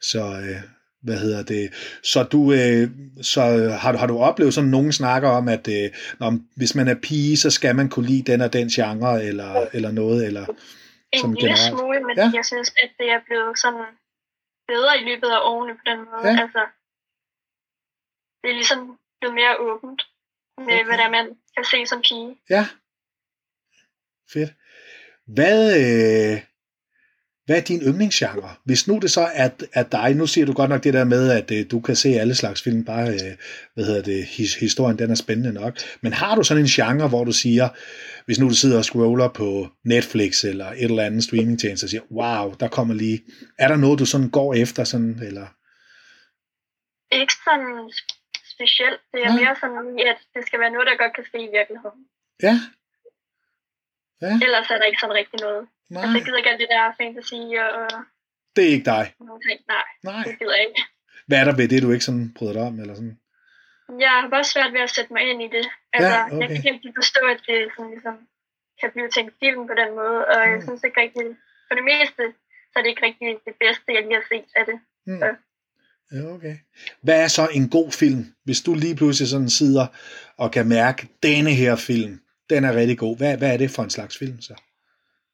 Så, 0.00 0.18
øh, 0.18 0.60
hvad 1.02 1.18
hedder 1.18 1.42
det? 1.42 1.64
Så 2.02 2.22
du, 2.22 2.52
øh, 2.52 2.90
så 3.22 3.40
har 3.82 3.92
du, 3.92 3.98
har 3.98 4.06
du 4.06 4.18
oplevet 4.18 4.54
sådan 4.54 4.70
nogen 4.70 4.92
snakker 4.92 5.28
om, 5.28 5.48
at 5.48 5.68
øh, 5.68 5.90
når, 6.20 6.38
hvis 6.56 6.74
man 6.74 6.88
er 6.88 6.94
pige, 6.94 7.36
så 7.36 7.50
skal 7.50 7.76
man 7.76 7.88
kunne 7.88 8.06
lide 8.06 8.32
den 8.32 8.40
og 8.40 8.52
den 8.52 8.68
genre, 8.68 9.24
eller, 9.24 9.66
eller 9.72 9.90
noget, 9.90 10.26
eller 10.26 10.44
en 10.46 11.18
sådan 11.20 11.34
lille 11.34 11.48
generelt. 11.48 11.78
smule, 11.78 12.00
men 12.08 12.16
ja. 12.16 12.30
jeg 12.38 12.44
synes, 12.44 12.68
at 12.82 12.90
det 12.98 13.08
er 13.10 13.20
blevet 13.26 13.58
sådan 13.58 13.86
bedre 14.72 14.92
i 15.00 15.04
løbet 15.10 15.30
af 15.36 15.40
årene 15.52 15.74
på 15.74 15.84
den 15.90 15.98
måde. 16.10 16.26
Ja. 16.32 16.36
Altså, 16.44 16.62
det 18.42 18.48
er 18.52 18.56
ligesom 18.62 18.80
blevet 19.20 19.34
mere 19.40 19.54
åbent 19.68 20.00
med, 20.58 20.74
okay. 20.74 20.84
hvad 20.86 20.98
der 20.98 21.10
man 21.10 21.26
kan 21.54 21.64
se 21.72 21.78
som 21.86 22.00
pige. 22.08 22.30
Ja. 22.50 22.64
Fedt. 24.32 24.52
Hvad, 25.26 25.76
øh, 25.76 26.40
hvad 27.46 27.56
er 27.56 27.60
din 27.60 27.80
yndlingsgenre? 27.80 28.54
Hvis 28.64 28.88
nu 28.88 28.98
det 28.98 29.10
så 29.10 29.20
er, 29.34 29.50
er 29.72 29.82
dig, 29.82 30.14
nu 30.14 30.26
siger 30.26 30.46
du 30.46 30.52
godt 30.52 30.70
nok 30.70 30.84
det 30.84 30.94
der 30.94 31.04
med, 31.04 31.30
at 31.30 31.50
øh, 31.50 31.70
du 31.70 31.80
kan 31.80 31.96
se 31.96 32.08
alle 32.08 32.34
slags 32.34 32.62
film, 32.62 32.84
bare, 32.84 33.08
øh, 33.08 33.32
hvad 33.74 33.84
hedder 33.84 34.02
det, 34.02 34.24
his, 34.24 34.54
historien 34.54 34.98
den 34.98 35.10
er 35.10 35.14
spændende 35.14 35.52
nok. 35.52 35.78
Men 36.00 36.12
har 36.12 36.34
du 36.34 36.42
sådan 36.42 36.62
en 36.62 36.68
genre, 36.68 37.08
hvor 37.08 37.24
du 37.24 37.32
siger, 37.32 37.68
hvis 38.24 38.38
nu 38.38 38.48
du 38.48 38.54
sidder 38.54 38.78
og 38.78 38.84
scroller 38.84 39.28
på 39.28 39.68
Netflix 39.84 40.44
eller 40.44 40.66
et 40.66 40.82
eller 40.82 41.02
andet 41.02 41.24
streamingtjeneste 41.24 41.84
og 41.84 41.88
siger, 41.88 42.02
wow, 42.10 42.54
der 42.60 42.68
kommer 42.68 42.94
lige, 42.94 43.20
er 43.58 43.68
der 43.68 43.76
noget, 43.76 43.98
du 43.98 44.06
sådan 44.06 44.30
går 44.30 44.54
efter, 44.54 44.84
sådan, 44.84 45.18
eller? 45.22 45.46
Ikke 47.20 47.34
sådan 47.44 47.90
specielt. 48.54 49.00
Det 49.12 49.20
er 49.26 49.32
ja. 49.32 49.40
mere 49.40 49.56
sådan, 49.60 49.98
at 50.10 50.18
det 50.34 50.46
skal 50.46 50.60
være 50.60 50.70
noget, 50.70 50.86
der 50.86 51.02
godt 51.02 51.14
kan 51.16 51.24
ske 51.24 51.38
i 51.38 51.50
virkeligheden. 51.58 52.00
Ja, 52.42 52.54
Ja. 54.22 54.32
Ellers 54.46 54.70
er 54.72 54.78
der 54.78 54.90
ikke 54.90 55.02
sådan 55.02 55.18
rigtig 55.20 55.40
noget. 55.46 55.62
Nej. 55.90 56.02
Altså, 56.02 56.16
jeg 56.16 56.24
gider 56.24 56.38
ikke 56.40 56.50
alt 56.50 56.60
det 56.62 56.70
der 56.74 56.94
fantasy 57.00 57.40
og 57.66 57.86
Det 58.56 58.64
er 58.64 58.72
ikke 58.76 58.90
dig? 58.96 59.04
Nej, 59.20 59.38
nej, 59.68 59.82
nej. 60.02 60.22
det 60.26 60.38
gider 60.38 60.56
jeg 60.58 60.66
ikke. 60.68 60.82
Hvad 61.26 61.38
er 61.40 61.44
der 61.44 61.56
ved 61.56 61.68
det, 61.68 61.82
du 61.82 61.90
ikke 61.92 62.08
sådan 62.08 62.26
bryder 62.36 62.52
dig 62.52 62.62
om? 62.62 62.80
Eller 62.80 62.94
sådan? 62.94 63.16
Jeg 64.04 64.10
har 64.10 64.28
bare 64.34 64.44
svært 64.44 64.72
ved 64.72 64.82
at 64.88 64.94
sætte 64.96 65.12
mig 65.12 65.22
ind 65.30 65.40
i 65.46 65.48
det. 65.56 65.66
Altså, 65.92 66.16
ja, 66.16 66.20
okay. 66.26 66.38
Jeg 66.40 66.62
kan 66.62 66.74
ikke 66.74 66.92
forstå, 67.00 67.22
at 67.34 67.40
det 67.48 67.58
sådan, 67.76 67.90
ligesom, 67.94 68.16
kan 68.80 68.90
blive 68.94 69.08
til 69.10 69.22
en 69.26 69.32
film 69.42 69.62
på 69.70 69.74
den 69.80 69.90
måde, 70.00 70.18
og 70.30 70.38
mm. 70.40 70.52
jeg 70.52 70.60
synes 70.66 70.82
ikke 70.86 71.00
rigtig, 71.04 71.26
for 71.66 71.74
det 71.78 71.84
meste, 71.92 72.22
så 72.70 72.74
er 72.76 72.82
det 72.82 72.90
ikke 72.92 73.06
rigtig 73.08 73.26
det 73.48 73.54
bedste, 73.64 73.88
jeg 73.96 74.02
lige 74.02 74.18
har 74.20 74.26
set 74.32 74.48
af 74.60 74.64
det. 74.70 74.78
Mm. 75.06 75.20
Så. 75.22 75.28
Ja, 76.12 76.20
okay. 76.34 76.56
Hvad 77.02 77.18
er 77.24 77.28
så 77.28 77.48
en 77.58 77.68
god 77.76 77.90
film, 78.00 78.22
hvis 78.44 78.60
du 78.66 78.74
lige 78.74 78.96
pludselig 78.96 79.28
sådan 79.28 79.50
sidder 79.60 79.86
og 80.36 80.48
kan 80.52 80.66
mærke, 80.68 81.08
denne 81.22 81.50
her 81.50 81.76
film, 81.76 82.20
den 82.50 82.64
er 82.64 82.76
rigtig 82.76 82.98
god. 82.98 83.16
Hvad, 83.16 83.38
hvad 83.38 83.52
er 83.52 83.56
det 83.56 83.70
for 83.70 83.82
en 83.82 83.90
slags 83.90 84.18
film 84.18 84.40
så? 84.40 84.54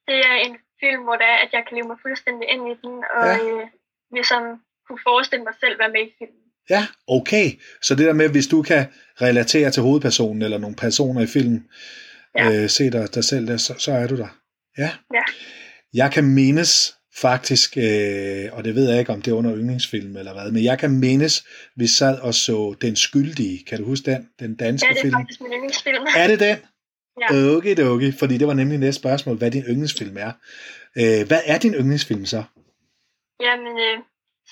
Det 0.09 0.19
er 0.31 0.37
en 0.47 0.57
film, 0.81 1.03
hvor 1.03 1.17
det 1.21 1.27
er, 1.35 1.39
at 1.45 1.51
jeg 1.53 1.63
kan 1.67 1.77
leve 1.77 1.89
mig 1.89 1.97
fuldstændig 2.03 2.49
ind 2.49 2.63
i 2.73 2.75
den, 2.83 2.97
og 3.17 3.27
ja. 3.27 3.37
øh, 3.39 3.67
ligesom 4.13 4.43
kunne 4.87 5.03
forestille 5.09 5.45
mig 5.45 5.55
selv 5.61 5.79
være 5.79 5.93
med 5.97 6.03
i 6.09 6.13
filmen. 6.19 6.43
Ja, 6.71 6.87
okay. 7.07 7.47
Så 7.83 7.95
det 7.95 8.07
der 8.07 8.13
med, 8.13 8.29
hvis 8.29 8.47
du 8.47 8.63
kan 8.63 8.87
relatere 9.21 9.71
til 9.71 9.83
hovedpersonen 9.83 10.43
eller 10.43 10.59
nogle 10.59 10.77
personer 10.77 11.21
i 11.21 11.27
filmen, 11.27 11.69
ja. 12.39 12.63
øh, 12.63 12.69
se 12.69 12.91
dig, 12.91 13.15
dig 13.15 13.25
selv 13.25 13.47
der, 13.47 13.57
så, 13.57 13.75
så 13.79 13.93
er 13.93 14.07
du 14.07 14.17
der. 14.17 14.29
Ja. 14.79 14.91
ja. 15.15 15.23
Jeg 15.95 16.13
kan 16.13 16.25
mindes 16.25 16.95
faktisk, 17.21 17.77
øh, 17.77 18.45
og 18.53 18.65
det 18.65 18.75
ved 18.75 18.91
jeg 18.91 18.99
ikke, 18.99 19.13
om 19.13 19.23
det 19.23 19.31
er 19.31 19.35
under 19.35 19.57
yndlingsfilm 19.57 20.17
eller 20.17 20.33
hvad, 20.33 20.53
men 20.53 20.65
jeg 20.65 20.79
kan 20.79 20.91
mindes, 20.91 21.47
vi 21.77 21.87
sad 21.87 22.19
og 22.19 22.35
så 22.35 22.75
Den 22.81 22.97
Skyldige. 22.97 23.65
Kan 23.65 23.79
du 23.79 23.85
huske 23.85 24.11
den? 24.11 24.29
Den 24.39 24.57
danske 24.57 24.87
film? 24.87 24.95
Ja, 24.95 24.95
det 24.95 24.99
er 24.99 25.03
film. 25.03 25.15
faktisk 25.15 25.41
min 25.41 25.53
yndlingsfilm. 25.53 26.07
Er 26.17 26.27
det 26.27 26.41
den? 26.41 26.57
Ja. 27.21 27.57
Okay, 27.57 27.75
okay, 27.95 28.13
fordi 28.21 28.39
det 28.39 28.47
var 28.47 28.55
nemlig 28.55 28.79
næste 28.79 29.01
spørgsmål, 29.01 29.37
hvad 29.39 29.51
din 29.51 29.63
yndlingsfilm 29.71 30.17
er. 30.27 30.33
Øh, 31.01 31.21
hvad 31.29 31.43
er 31.53 31.59
din 31.59 31.75
yndlingsfilm 31.75 32.25
så? 32.35 32.43
Jamen, 33.41 33.75
øh, 33.87 33.99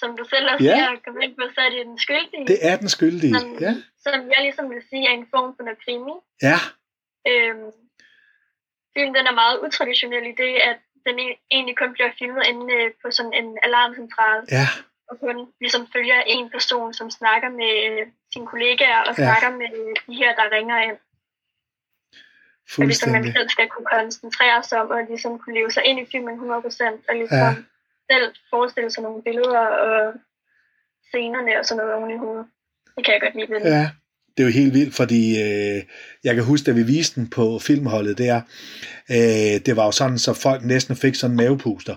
som 0.00 0.16
du 0.18 0.24
selv 0.32 0.46
også 0.52 0.64
ja. 0.64 0.74
siger, 0.76 0.90
kom 1.06 1.20
ind 1.24 1.34
på, 1.38 1.44
så 1.54 1.60
er 1.66 1.70
det 1.74 1.86
den 1.90 1.98
skyldige. 2.06 2.46
Det 2.52 2.58
er 2.70 2.76
den 2.82 2.88
skyldige, 2.96 3.38
som, 3.40 3.58
ja. 3.66 3.72
Som 4.04 4.14
jeg 4.34 4.40
ligesom 4.46 4.70
vil 4.70 4.82
sige 4.90 5.04
er 5.08 5.14
en 5.20 5.28
form 5.34 5.48
for 5.56 5.62
noget 5.66 5.80
krimi. 5.84 6.16
Ja. 6.48 6.58
Øhm, 7.30 7.70
filmen 8.94 9.14
den 9.18 9.26
er 9.30 9.36
meget 9.42 9.56
utraditionel 9.64 10.24
i 10.32 10.34
det, 10.42 10.52
at 10.70 10.78
den 11.06 11.16
e- 11.24 11.40
egentlig 11.54 11.76
kun 11.80 11.92
bliver 11.96 12.10
filmet 12.18 12.42
inde 12.50 12.66
øh, 12.76 12.90
på 13.02 13.06
sådan 13.16 13.34
en 13.40 13.48
alarmcentral. 13.66 14.40
Ja. 14.58 14.66
Og 15.10 15.14
kun 15.24 15.36
ligesom 15.64 15.82
følger 15.94 16.20
en 16.34 16.50
person, 16.56 16.94
som 16.98 17.08
snakker 17.18 17.48
med 17.60 17.72
øh, 17.90 18.02
sine 18.32 18.46
kollegaer 18.52 19.00
og 19.08 19.14
ja. 19.18 19.22
snakker 19.24 19.50
med 19.60 19.68
de 20.06 20.14
her, 20.20 20.30
der 20.38 20.46
ringer 20.56 20.78
ind. 20.88 20.98
Og 22.78 22.86
ligesom 22.86 23.12
man 23.12 23.24
selv 23.32 23.48
skal 23.48 23.68
kunne 23.68 23.88
koncentrere 23.96 24.62
sig 24.68 24.80
om 24.82 24.88
og 24.90 24.98
ligesom 25.08 25.38
kunne 25.38 25.54
leve 25.54 25.70
sig 25.70 25.82
ind 25.84 25.98
i 26.00 26.06
filmen 26.12 26.34
100% 26.38 27.08
og 27.08 27.14
ligesom 27.20 27.38
ja. 27.38 27.54
selv 28.10 28.26
forestille 28.50 28.90
sig 28.90 29.02
nogle 29.02 29.22
billeder 29.22 29.66
og 29.86 30.14
scenerne 31.08 31.58
og 31.58 31.64
sådan 31.66 31.78
noget 31.80 31.94
oven 31.94 32.10
i 32.10 32.18
hovedet. 32.18 32.46
Det 32.96 33.04
kan 33.04 33.14
jeg 33.14 33.20
godt 33.20 33.34
lide. 33.34 33.76
Ja, 33.76 33.90
det 34.36 34.42
er 34.42 34.46
jo 34.46 34.52
helt 34.52 34.74
vildt, 34.74 34.94
fordi 34.94 35.42
øh, 35.42 35.82
jeg 36.24 36.34
kan 36.34 36.44
huske, 36.44 36.66
da 36.66 36.72
vi 36.72 36.82
viste 36.82 37.20
den 37.20 37.30
på 37.30 37.58
filmholdet 37.58 38.18
der, 38.18 38.40
øh, 39.10 39.60
det 39.66 39.76
var 39.76 39.84
jo 39.84 39.92
sådan, 39.92 40.18
så 40.18 40.32
folk 40.34 40.64
næsten 40.64 40.96
fik 40.96 41.14
sådan 41.14 41.36
mavepuster. 41.36 41.96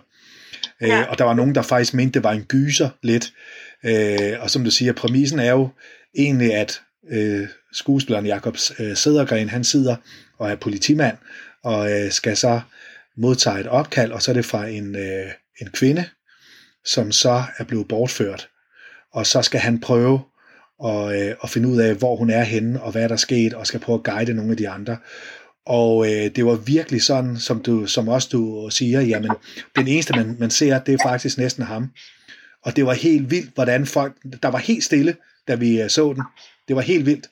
Øh, 0.81 0.89
ja. 0.89 1.03
Og 1.03 1.17
der 1.17 1.23
var 1.23 1.33
nogen, 1.33 1.55
der 1.55 1.61
faktisk 1.61 1.93
mente, 1.93 2.13
det 2.13 2.23
var 2.23 2.31
en 2.31 2.43
gyser 2.43 2.89
lidt. 3.03 3.33
Øh, 3.85 4.41
og 4.41 4.49
som 4.49 4.63
du 4.63 4.71
siger, 4.71 4.93
præmissen 4.93 5.39
er 5.39 5.51
jo 5.51 5.69
egentlig, 6.17 6.53
at 6.53 6.81
øh, 7.11 7.47
skuespilleren 7.73 8.25
Jakob 8.25 8.57
øh, 8.79 8.95
Sædergren, 8.97 9.49
han 9.49 9.63
sidder 9.63 9.95
og 10.37 10.51
er 10.51 10.55
politimand, 10.55 11.17
og 11.63 11.91
øh, 11.91 12.11
skal 12.11 12.37
så 12.37 12.61
modtage 13.17 13.59
et 13.59 13.67
opkald, 13.67 14.11
og 14.11 14.21
så 14.21 14.31
er 14.31 14.35
det 14.35 14.45
fra 14.45 14.67
en, 14.67 14.95
øh, 14.95 15.31
en 15.61 15.67
kvinde, 15.67 16.05
som 16.85 17.11
så 17.11 17.43
er 17.57 17.63
blevet 17.63 17.87
bortført. 17.87 18.49
Og 19.13 19.27
så 19.27 19.41
skal 19.41 19.59
han 19.59 19.79
prøve 19.79 20.21
at, 20.85 21.21
øh, 21.21 21.35
at 21.43 21.49
finde 21.49 21.69
ud 21.69 21.77
af, 21.77 21.95
hvor 21.95 22.15
hun 22.15 22.29
er 22.29 22.43
henne, 22.43 22.81
og 22.81 22.91
hvad 22.91 23.09
der 23.09 23.15
er 23.15 23.17
sket, 23.17 23.53
og 23.53 23.67
skal 23.67 23.79
prøve 23.79 23.97
at 23.99 24.03
guide 24.03 24.33
nogle 24.33 24.51
af 24.51 24.57
de 24.57 24.69
andre. 24.69 24.97
Og 25.65 26.05
øh, 26.05 26.35
det 26.35 26.45
var 26.45 26.55
virkelig 26.55 27.01
sådan, 27.01 27.37
som, 27.37 27.61
du, 27.61 27.85
som 27.85 28.07
også 28.07 28.29
du 28.31 28.69
siger, 28.69 29.01
jamen, 29.01 29.31
den 29.75 29.87
eneste, 29.87 30.13
man, 30.15 30.35
man 30.39 30.49
ser, 30.49 30.79
det 30.79 30.93
er 30.93 31.03
faktisk 31.03 31.37
næsten 31.37 31.63
ham. 31.63 31.89
Og 32.63 32.75
det 32.75 32.85
var 32.85 32.93
helt 32.93 33.31
vildt, 33.31 33.53
hvordan 33.53 33.85
folk, 33.85 34.15
der 34.43 34.49
var 34.49 34.57
helt 34.57 34.83
stille, 34.83 35.15
da 35.47 35.55
vi 35.55 35.81
øh, 35.81 35.89
så 35.89 36.13
den. 36.13 36.23
Det 36.67 36.75
var 36.75 36.81
helt 36.81 37.05
vildt. 37.05 37.29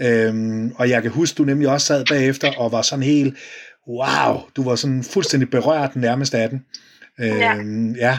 Øhm, 0.00 0.72
og 0.74 0.88
jeg 0.88 1.02
kan 1.02 1.10
huske, 1.10 1.36
du 1.36 1.44
nemlig 1.44 1.68
også 1.68 1.86
sad 1.86 2.04
bagefter 2.04 2.52
og 2.56 2.72
var 2.72 2.82
sådan 2.82 3.02
helt, 3.02 3.36
wow, 3.88 4.40
du 4.56 4.64
var 4.64 4.74
sådan 4.74 5.04
fuldstændig 5.04 5.50
berørt 5.50 5.96
nærmest 5.96 6.34
af 6.34 6.50
den. 6.50 6.64
Øhm, 7.20 7.92
ja. 7.92 8.06
ja. 8.06 8.18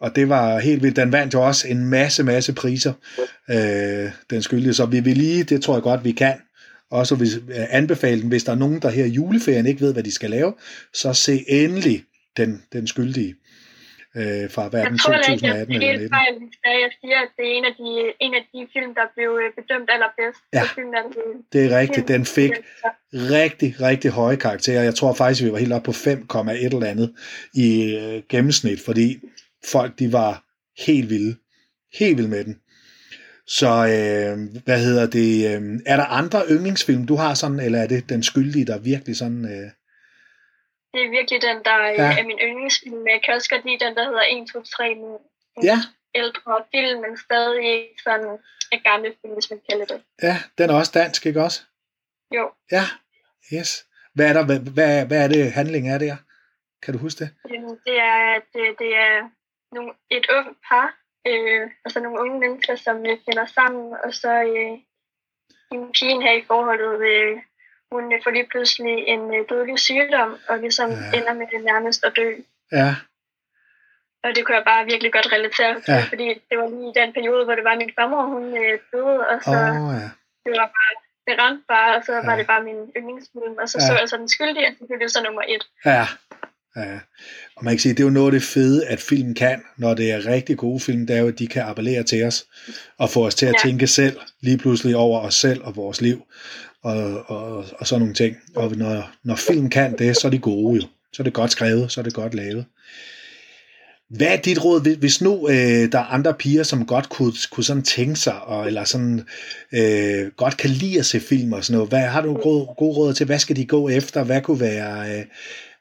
Og 0.00 0.16
det 0.16 0.28
var 0.28 0.58
helt 0.58 0.82
vildt. 0.82 0.96
Den 0.96 1.12
vandt 1.12 1.34
jo 1.34 1.46
også 1.46 1.68
en 1.68 1.86
masse, 1.86 2.22
masse 2.22 2.52
priser, 2.52 2.92
øh, 3.50 4.10
den 4.30 4.42
skyldige. 4.42 4.74
Så 4.74 4.86
vi 4.86 5.00
vil 5.00 5.16
lige, 5.16 5.44
det 5.44 5.62
tror 5.62 5.74
jeg 5.74 5.82
godt, 5.82 6.04
vi 6.04 6.12
kan, 6.12 6.34
også 6.90 7.14
hvis, 7.14 7.38
anbefale 7.50 8.20
den, 8.20 8.28
hvis 8.28 8.44
der 8.44 8.52
er 8.52 8.56
nogen, 8.56 8.82
der 8.82 8.90
her 8.90 9.04
i 9.04 9.08
juleferien 9.08 9.66
ikke 9.66 9.80
ved, 9.80 9.92
hvad 9.92 10.02
de 10.02 10.12
skal 10.12 10.30
lave, 10.30 10.54
så 10.94 11.12
se 11.12 11.44
endelig 11.48 12.04
den, 12.36 12.62
den 12.72 12.86
skyldige 12.86 13.34
øh, 14.20 14.50
fra 14.54 14.64
hverken 14.68 14.98
2018 14.98 15.42
eller 15.44 15.62
2019. 15.64 15.82
Jeg 15.82 16.10
tror 16.10 16.16
fejl, 16.18 16.34
hvis 16.40 16.54
jeg 16.64 16.92
siger, 17.00 17.18
at 17.26 17.30
det 17.36 17.44
er 17.50 17.54
en 17.58 17.64
af 17.70 17.74
de, 17.80 17.90
en 18.24 18.34
af 18.38 18.44
de 18.52 18.60
film, 18.74 18.90
der 18.98 19.06
blev 19.14 19.30
øh, 19.42 19.48
bedømt 19.58 19.88
allerbedst. 19.94 20.40
Ja, 20.56 20.62
det 21.52 21.60
er 21.66 21.78
rigtigt. 21.80 22.08
Den 22.08 22.24
fik 22.24 22.52
rigtig, 23.14 23.70
rigtig 23.88 24.10
høje 24.10 24.36
karakterer. 24.36 24.82
Jeg 24.82 24.94
tror 24.94 25.12
faktisk, 25.14 25.44
vi 25.44 25.52
var 25.52 25.58
helt 25.58 25.72
oppe 25.72 25.86
på 25.86 25.90
5,1 25.90 26.50
eller 26.50 26.86
andet 26.92 27.08
i 27.54 27.68
øh, 28.00 28.22
gennemsnit, 28.28 28.80
fordi 28.80 29.08
folk 29.72 29.98
de 29.98 30.12
var 30.12 30.32
helt 30.86 31.10
vilde. 31.10 31.36
Helt 31.98 32.16
vilde 32.16 32.30
med 32.30 32.44
den. 32.44 32.56
Så 33.46 33.68
øh, 33.68 34.62
hvad 34.64 34.80
hedder 34.84 35.06
det? 35.06 35.30
Øh, 35.50 35.80
er 35.86 35.96
der 35.96 36.04
andre 36.04 36.42
yndlingsfilm, 36.50 37.06
du 37.06 37.14
har 37.14 37.34
sådan, 37.34 37.60
eller 37.60 37.78
er 37.78 37.86
det 37.86 38.08
den 38.08 38.22
skyldige, 38.22 38.64
der 38.64 38.78
virkelig 38.78 39.16
sådan... 39.16 39.44
Øh, 39.44 39.70
det 40.94 41.02
er 41.04 41.10
virkelig 41.18 41.42
den, 41.48 41.58
der 41.68 41.78
øh, 41.90 41.98
ja. 41.98 42.18
er 42.18 42.24
min 42.30 42.38
yndlingsfilm. 42.46 43.06
Jeg 43.14 43.20
kan 43.24 43.34
også 43.34 43.48
godt 43.52 43.64
lide 43.64 43.84
den, 43.84 43.94
der 43.96 44.04
hedder 44.04 44.24
1, 44.30 44.48
2, 44.52 44.62
3 44.62 44.94
nu. 44.94 45.20
Ja. 45.62 45.78
Ældre 46.14 46.64
film, 46.74 47.00
men 47.04 47.18
stadig 47.26 47.88
sådan 48.04 48.38
en 48.72 48.80
gammel 48.88 49.14
film, 49.20 49.34
hvis 49.34 49.50
man 49.50 49.60
kalder 49.68 49.86
det. 49.92 50.02
Ja, 50.22 50.36
den 50.58 50.70
er 50.70 50.74
også 50.74 50.92
dansk, 50.94 51.26
ikke 51.26 51.42
også? 51.42 51.60
Jo. 52.36 52.44
Ja, 52.72 52.84
yes. 53.54 53.70
Hvad 54.14 54.26
er, 54.28 54.32
der, 54.32 54.44
hvad, 54.46 54.58
hvad, 54.76 55.06
hvad 55.06 55.24
er 55.24 55.28
det 55.28 55.52
handling 55.52 55.84
er 55.94 55.98
der? 55.98 56.16
Kan 56.82 56.94
du 56.94 56.98
huske 57.00 57.24
det? 57.24 57.30
Det 57.86 57.96
er, 58.12 58.18
at 58.38 58.46
det, 58.54 58.66
det 58.78 58.90
er 59.06 59.14
nogle, 59.74 59.92
et 60.10 60.26
ung 60.36 60.56
par, 60.68 60.88
øh, 61.28 61.70
altså 61.84 62.00
nogle 62.00 62.20
unge 62.20 62.38
mennesker, 62.40 62.76
som 62.76 62.96
øh, 63.06 63.18
finder 63.26 63.46
sammen, 63.46 63.96
og 64.04 64.14
så 64.14 64.32
øh, 64.42 64.74
en 65.72 65.92
pigen 65.92 66.22
her 66.22 66.32
i 66.32 66.44
forholdet 66.46 66.96
øh, 67.12 67.38
hun 67.94 68.04
får 68.24 68.32
lige 68.36 68.48
pludselig 68.52 68.96
en 69.12 69.22
øh, 69.36 69.40
dødelig 69.50 69.78
sygdom, 69.88 70.30
og 70.48 70.54
ligesom 70.64 70.88
ja. 70.90 71.18
ender 71.18 71.34
med 71.40 71.46
det 71.52 71.60
nærmest 71.70 72.00
at 72.06 72.12
dø. 72.16 72.28
Ja. 72.80 72.90
Og 74.24 74.30
det 74.34 74.40
kunne 74.44 74.58
jeg 74.60 74.66
bare 74.72 74.82
virkelig 74.92 75.12
godt 75.16 75.32
relatere 75.36 75.74
til, 75.86 75.94
ja. 75.94 76.04
fordi 76.12 76.26
det 76.48 76.56
var 76.60 76.68
lige 76.74 76.88
i 76.92 76.96
den 77.00 77.10
periode, 77.16 77.44
hvor 77.44 77.54
det 77.58 77.64
var 77.68 77.76
min 77.82 77.92
farmor, 77.98 78.24
hun 78.34 78.44
øh, 78.62 78.74
døde, 78.92 79.18
og 79.32 79.36
så 79.48 79.58
oh, 79.80 79.94
ja. 80.00 80.08
det 80.44 80.50
var 80.60 80.68
bare, 80.76 80.92
det 81.26 81.34
ramte 81.42 81.64
bare, 81.74 81.90
og 81.96 82.02
så 82.06 82.12
ja. 82.12 82.22
var 82.28 82.36
det 82.36 82.46
bare 82.52 82.62
min 82.68 82.80
yndlingsfilm, 82.98 83.56
og 83.62 83.66
så 83.68 83.76
ja. 83.80 83.86
så 83.86 83.92
jeg 84.00 84.08
så 84.08 84.16
den 84.22 84.30
skyldige, 84.36 84.66
og 84.68 84.72
det 84.88 84.96
blev 85.00 85.08
så 85.08 85.20
nummer 85.26 85.44
et. 85.54 85.64
Ja. 85.92 86.06
Ja, 86.76 86.98
og 87.56 87.64
man 87.64 87.72
kan 87.74 87.78
sige, 87.78 87.94
det 87.94 88.00
er 88.00 88.04
jo 88.04 88.10
noget 88.10 88.26
af 88.26 88.32
det 88.32 88.42
fede, 88.42 88.86
at 88.86 89.00
film 89.00 89.34
kan, 89.34 89.64
når 89.76 89.94
det 89.94 90.12
er 90.12 90.26
rigtig 90.26 90.58
gode 90.58 90.80
film, 90.80 91.06
det 91.06 91.16
er 91.16 91.20
jo, 91.20 91.28
at 91.28 91.38
de 91.38 91.46
kan 91.46 91.62
appellere 91.62 92.02
til 92.02 92.24
os, 92.24 92.46
og 92.98 93.10
få 93.10 93.26
os 93.26 93.34
til 93.34 93.46
at 93.46 93.54
ja. 93.64 93.68
tænke 93.68 93.86
selv, 93.86 94.16
lige 94.40 94.58
pludselig 94.58 94.96
over 94.96 95.20
os 95.20 95.34
selv 95.34 95.62
og 95.62 95.76
vores 95.76 96.00
liv 96.00 96.26
og, 96.84 97.24
og, 97.26 97.64
og 97.78 97.86
sådan 97.86 98.00
nogle 98.00 98.14
ting. 98.14 98.36
Og 98.56 98.76
når, 98.76 99.10
når 99.24 99.36
film 99.36 99.70
kan 99.70 99.98
det, 99.98 100.16
så 100.16 100.26
er 100.26 100.30
de 100.30 100.38
gode 100.38 100.76
jo. 100.76 100.88
Så 101.12 101.22
er 101.22 101.24
det 101.24 101.34
godt 101.34 101.50
skrevet, 101.50 101.92
så 101.92 102.00
er 102.00 102.04
det 102.04 102.14
godt 102.14 102.34
lavet. 102.34 102.66
Hvad 104.16 104.26
er 104.26 104.40
dit 104.40 104.64
råd, 104.64 104.98
hvis 104.98 105.22
nu 105.22 105.48
øh, 105.48 105.92
der 105.92 105.98
er 105.98 106.12
andre 106.16 106.34
piger, 106.34 106.62
som 106.62 106.86
godt 106.86 107.08
kunne, 107.08 107.32
kunne 107.52 107.64
sådan 107.64 107.82
tænke 107.82 108.16
sig, 108.16 108.42
og, 108.42 108.66
eller 108.66 108.84
sådan 108.84 109.18
øh, 109.78 110.32
godt 110.36 110.56
kan 110.56 110.70
lide 110.70 110.98
at 110.98 111.06
se 111.06 111.20
film 111.20 111.52
og 111.52 111.64
sådan 111.64 111.76
noget, 111.76 111.90
hvad 111.90 112.06
har 112.14 112.22
du 112.22 112.34
gode, 112.34 112.66
gode 112.78 112.96
råd 112.98 113.14
til, 113.14 113.26
hvad 113.26 113.38
skal 113.38 113.56
de 113.56 113.66
gå 113.66 113.88
efter, 113.88 114.24
hvad 114.24 114.42
kunne 114.42 114.60
være, 114.60 114.94
øh, 115.10 115.24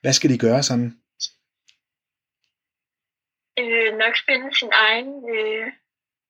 hvad 0.02 0.14
skal 0.14 0.30
de 0.30 0.38
gøre 0.38 0.64
sådan? 0.64 0.90
Øh, 3.62 3.90
nok 4.04 4.16
finde 4.28 4.50
sin 4.60 4.72
egen, 4.88 5.12
øh, 5.36 5.66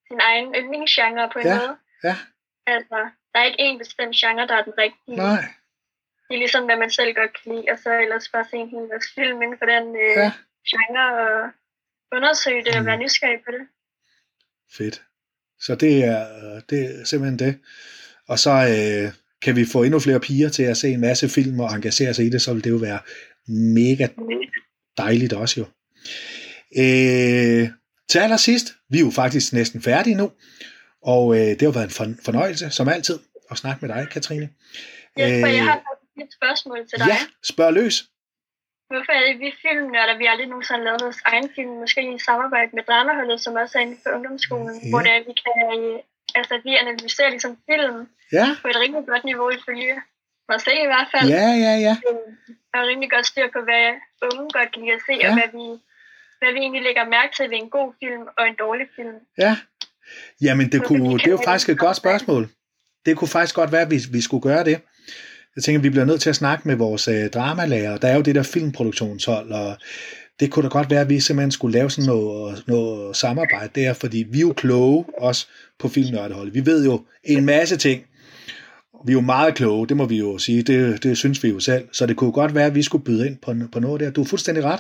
sin 0.08 0.20
egen 0.30 0.48
yndlingsgenre 0.60 1.30
på 1.34 1.40
en 1.40 1.46
ja, 1.46 1.56
måde. 1.60 1.76
Ja, 2.04 2.16
Altså, 2.68 3.00
der 3.34 3.40
er 3.40 3.46
ikke 3.46 3.64
en 3.64 3.78
bestemt 3.78 4.16
genre, 4.16 4.48
der 4.48 4.56
er 4.60 4.64
den 4.64 4.74
rigtige. 4.78 5.18
Nej. 5.18 5.44
Det 6.28 6.34
er 6.36 6.42
ligesom, 6.46 6.66
hvad 6.66 6.78
man 6.78 6.92
selv 6.92 7.14
godt 7.16 7.34
kan 7.38 7.48
lide, 7.52 7.66
og 7.72 7.78
så 7.84 7.90
ellers 8.04 8.30
bare 8.34 8.46
se 8.50 8.58
en 8.58 8.70
hel 8.70 8.86
masse 8.94 9.10
film 9.16 9.42
inden 9.42 9.58
for 9.62 9.66
den 9.74 9.86
øh, 10.04 10.16
ja. 10.22 10.32
genre, 10.72 11.06
og 11.24 11.52
undersøge 12.18 12.64
det 12.66 12.74
mm. 12.74 12.80
og 12.80 12.86
være 12.86 12.98
nysgerrig 12.98 13.40
på 13.46 13.52
det. 13.56 13.64
Fedt. 14.78 15.02
Så 15.60 15.76
det 15.76 16.04
er, 16.04 16.22
det 16.70 16.80
er 16.86 17.06
simpelthen 17.06 17.40
det. 17.40 17.60
Og 18.28 18.40
så 18.40 18.52
øh, 18.52 19.14
kan 19.42 19.56
vi 19.56 19.66
få 19.72 19.84
endnu 19.84 20.00
flere 20.00 20.20
piger 20.20 20.50
til 20.50 20.64
at 20.64 20.78
se 20.78 20.88
en 20.88 21.02
masse 21.02 21.30
film 21.30 21.60
og 21.60 21.76
engagere 21.76 22.14
sig 22.14 22.26
i 22.26 22.30
det, 22.30 22.42
så 22.42 22.54
vil 22.54 22.64
det 22.64 22.70
jo 22.70 22.76
være 22.76 23.00
mega 23.48 24.08
dejligt 24.98 25.34
også 25.34 25.60
jo. 25.60 25.66
Øh, 26.78 27.70
Til 28.10 28.20
allersidst, 28.20 28.68
vi 28.90 28.98
er 28.98 29.02
jo 29.02 29.12
faktisk 29.12 29.54
næsten 29.54 29.82
færdige 29.82 30.16
nu, 30.16 30.32
og 31.04 31.36
øh, 31.36 31.50
det 31.58 31.62
har 31.62 31.72
været 31.80 32.00
en 32.00 32.20
fornøjelse, 32.26 32.70
som 32.70 32.90
altid, 32.90 33.20
at 33.52 33.58
snakke 33.58 33.80
med 33.86 33.96
dig, 33.96 34.08
Katrine. 34.12 34.50
Ja, 35.18 35.26
for 35.44 35.48
jeg 35.48 35.64
har 35.64 35.78
et 36.22 36.34
spørgsmål 36.40 36.80
til 36.90 37.00
dig. 37.00 37.08
Ja, 37.08 37.20
spørg 37.44 37.74
løs. 37.74 37.96
Hvorfor 38.92 39.12
er 39.18 39.24
det, 39.28 39.36
vi 39.44 39.50
filmnørder, 39.62 40.16
vi 40.18 40.26
aldrig 40.32 40.48
nogensinde 40.48 40.84
lavet 40.88 41.02
vores 41.08 41.22
egen 41.32 41.50
film, 41.56 41.72
måske 41.84 42.02
i 42.16 42.20
samarbejde 42.30 42.72
med 42.78 42.84
Dramaholdet, 42.90 43.42
som 43.42 43.54
også 43.62 43.78
er 43.78 43.82
inden 43.82 44.00
for 44.04 44.10
ungdomsskolen, 44.16 44.76
ja. 44.84 44.90
hvor 44.90 45.02
det 45.06 45.12
er, 45.16 45.22
vi 45.30 45.34
kan, 45.44 45.56
altså 46.40 46.54
vi 46.66 46.72
analyserer 46.84 47.30
ligesom 47.30 47.54
film 47.70 47.98
ja. 48.38 48.46
på 48.62 48.68
et 48.72 48.78
rimelig 48.84 49.06
godt 49.12 49.24
niveau 49.32 49.50
ifølge 49.50 49.96
mig 50.50 50.60
selv 50.66 50.80
i 50.86 50.90
hvert 50.92 51.10
fald. 51.14 51.28
Ja, 51.40 51.50
ja, 51.66 51.74
ja. 51.88 51.96
Og 52.74 52.82
rimelig 52.90 53.10
godt 53.16 53.28
styr 53.32 53.48
på, 53.56 53.60
hvad 53.68 53.86
unge 54.30 54.50
godt 54.58 54.70
kan 54.72 54.82
lide 54.82 54.98
at 55.00 55.06
se, 55.08 55.14
ja. 55.14 55.28
og 55.28 55.34
hvad 55.38 55.50
vi, 55.58 55.66
hvad 56.40 56.52
vi 56.56 56.60
egentlig 56.66 56.84
lægger 56.88 57.14
mærke 57.18 57.32
til 57.36 57.46
ved 57.52 57.58
en 57.58 57.70
god 57.78 57.90
film 58.02 58.24
og 58.38 58.44
en 58.48 58.58
dårlig 58.66 58.88
film. 58.96 59.18
Ja, 59.44 59.54
jamen 60.42 60.72
det, 60.72 60.84
kunne, 60.84 61.14
det 61.14 61.28
er 61.28 61.32
jo 61.32 61.40
faktisk 61.46 61.70
et 61.70 61.78
godt 61.78 61.98
spørgsmål. 61.98 62.50
Det 63.06 63.18
kunne 63.18 63.28
faktisk 63.28 63.56
godt 63.56 63.72
være, 63.72 63.82
at 63.82 63.92
vi, 63.92 64.02
vi 64.12 64.22
skulle 64.22 64.42
gøre 64.42 64.64
det. 64.64 64.80
Jeg 65.56 65.64
tænker, 65.64 65.80
at 65.80 65.84
vi 65.84 65.90
bliver 65.90 66.06
nødt 66.06 66.22
til 66.22 66.30
at 66.30 66.36
snakke 66.36 66.68
med 66.68 66.76
vores 66.76 67.08
øh, 67.08 67.30
dramalærer. 67.30 67.98
Der 67.98 68.08
er 68.08 68.16
jo 68.16 68.22
det 68.22 68.36
der 68.36 68.44
filmproduktionshold, 68.44 69.52
og 69.52 69.78
det 70.40 70.52
kunne 70.52 70.64
da 70.64 70.70
godt 70.70 70.90
være, 70.90 71.02
at 71.02 71.10
vi 71.10 71.20
simpelthen 71.20 71.52
skulle 71.52 71.78
lave 71.78 71.90
sådan 71.90 72.08
noget, 72.08 72.64
noget 72.68 73.16
samarbejde 73.16 73.82
der, 73.82 73.94
fordi 73.94 74.26
vi 74.32 74.38
er 74.38 74.42
jo 74.42 74.54
kloge 74.54 75.06
også 75.18 75.48
på 75.80 75.88
filmnørdeholdet. 75.88 76.54
Vi 76.54 76.66
ved 76.66 76.86
jo 76.86 77.06
en 77.24 77.46
masse 77.46 77.78
ting. 77.78 78.04
Vi 79.06 79.12
er 79.12 79.14
jo 79.14 79.22
meget 79.22 79.56
kloge, 79.56 79.88
det 79.88 79.98
må 79.98 80.06
vi 80.06 80.18
jo 80.18 80.38
sige. 80.38 80.62
Det, 80.62 81.04
det 81.04 81.18
synes 81.18 81.44
vi 81.44 81.50
jo 81.50 81.60
selv. 81.60 81.88
Så 81.92 82.06
det 82.06 82.16
kunne 82.16 82.32
godt 82.32 82.56
være, 82.56 82.66
at 82.66 82.76
vi 82.76 82.84
skulle 82.84 83.04
byde 83.04 83.28
ind 83.28 83.38
på, 83.38 83.56
på 83.72 83.80
noget 83.80 84.02
der. 84.02 84.12
Du 84.12 84.22
er 84.22 84.26
fuldstændig 84.26 84.64
ret. 84.64 84.80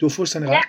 Du 0.00 0.06
er 0.06 0.10
fuldstændig 0.10 0.50
ret. 0.50 0.64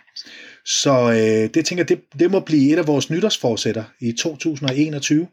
Så 0.65 1.11
øh, 1.11 1.53
det 1.53 1.65
tænker 1.65 1.83
det, 1.83 2.01
det 2.19 2.31
må 2.31 2.39
blive 2.39 2.73
et 2.73 2.77
af 2.77 2.87
vores 2.87 3.09
nytårsforsætter 3.09 3.83
i 3.99 4.11
2021 4.11 5.27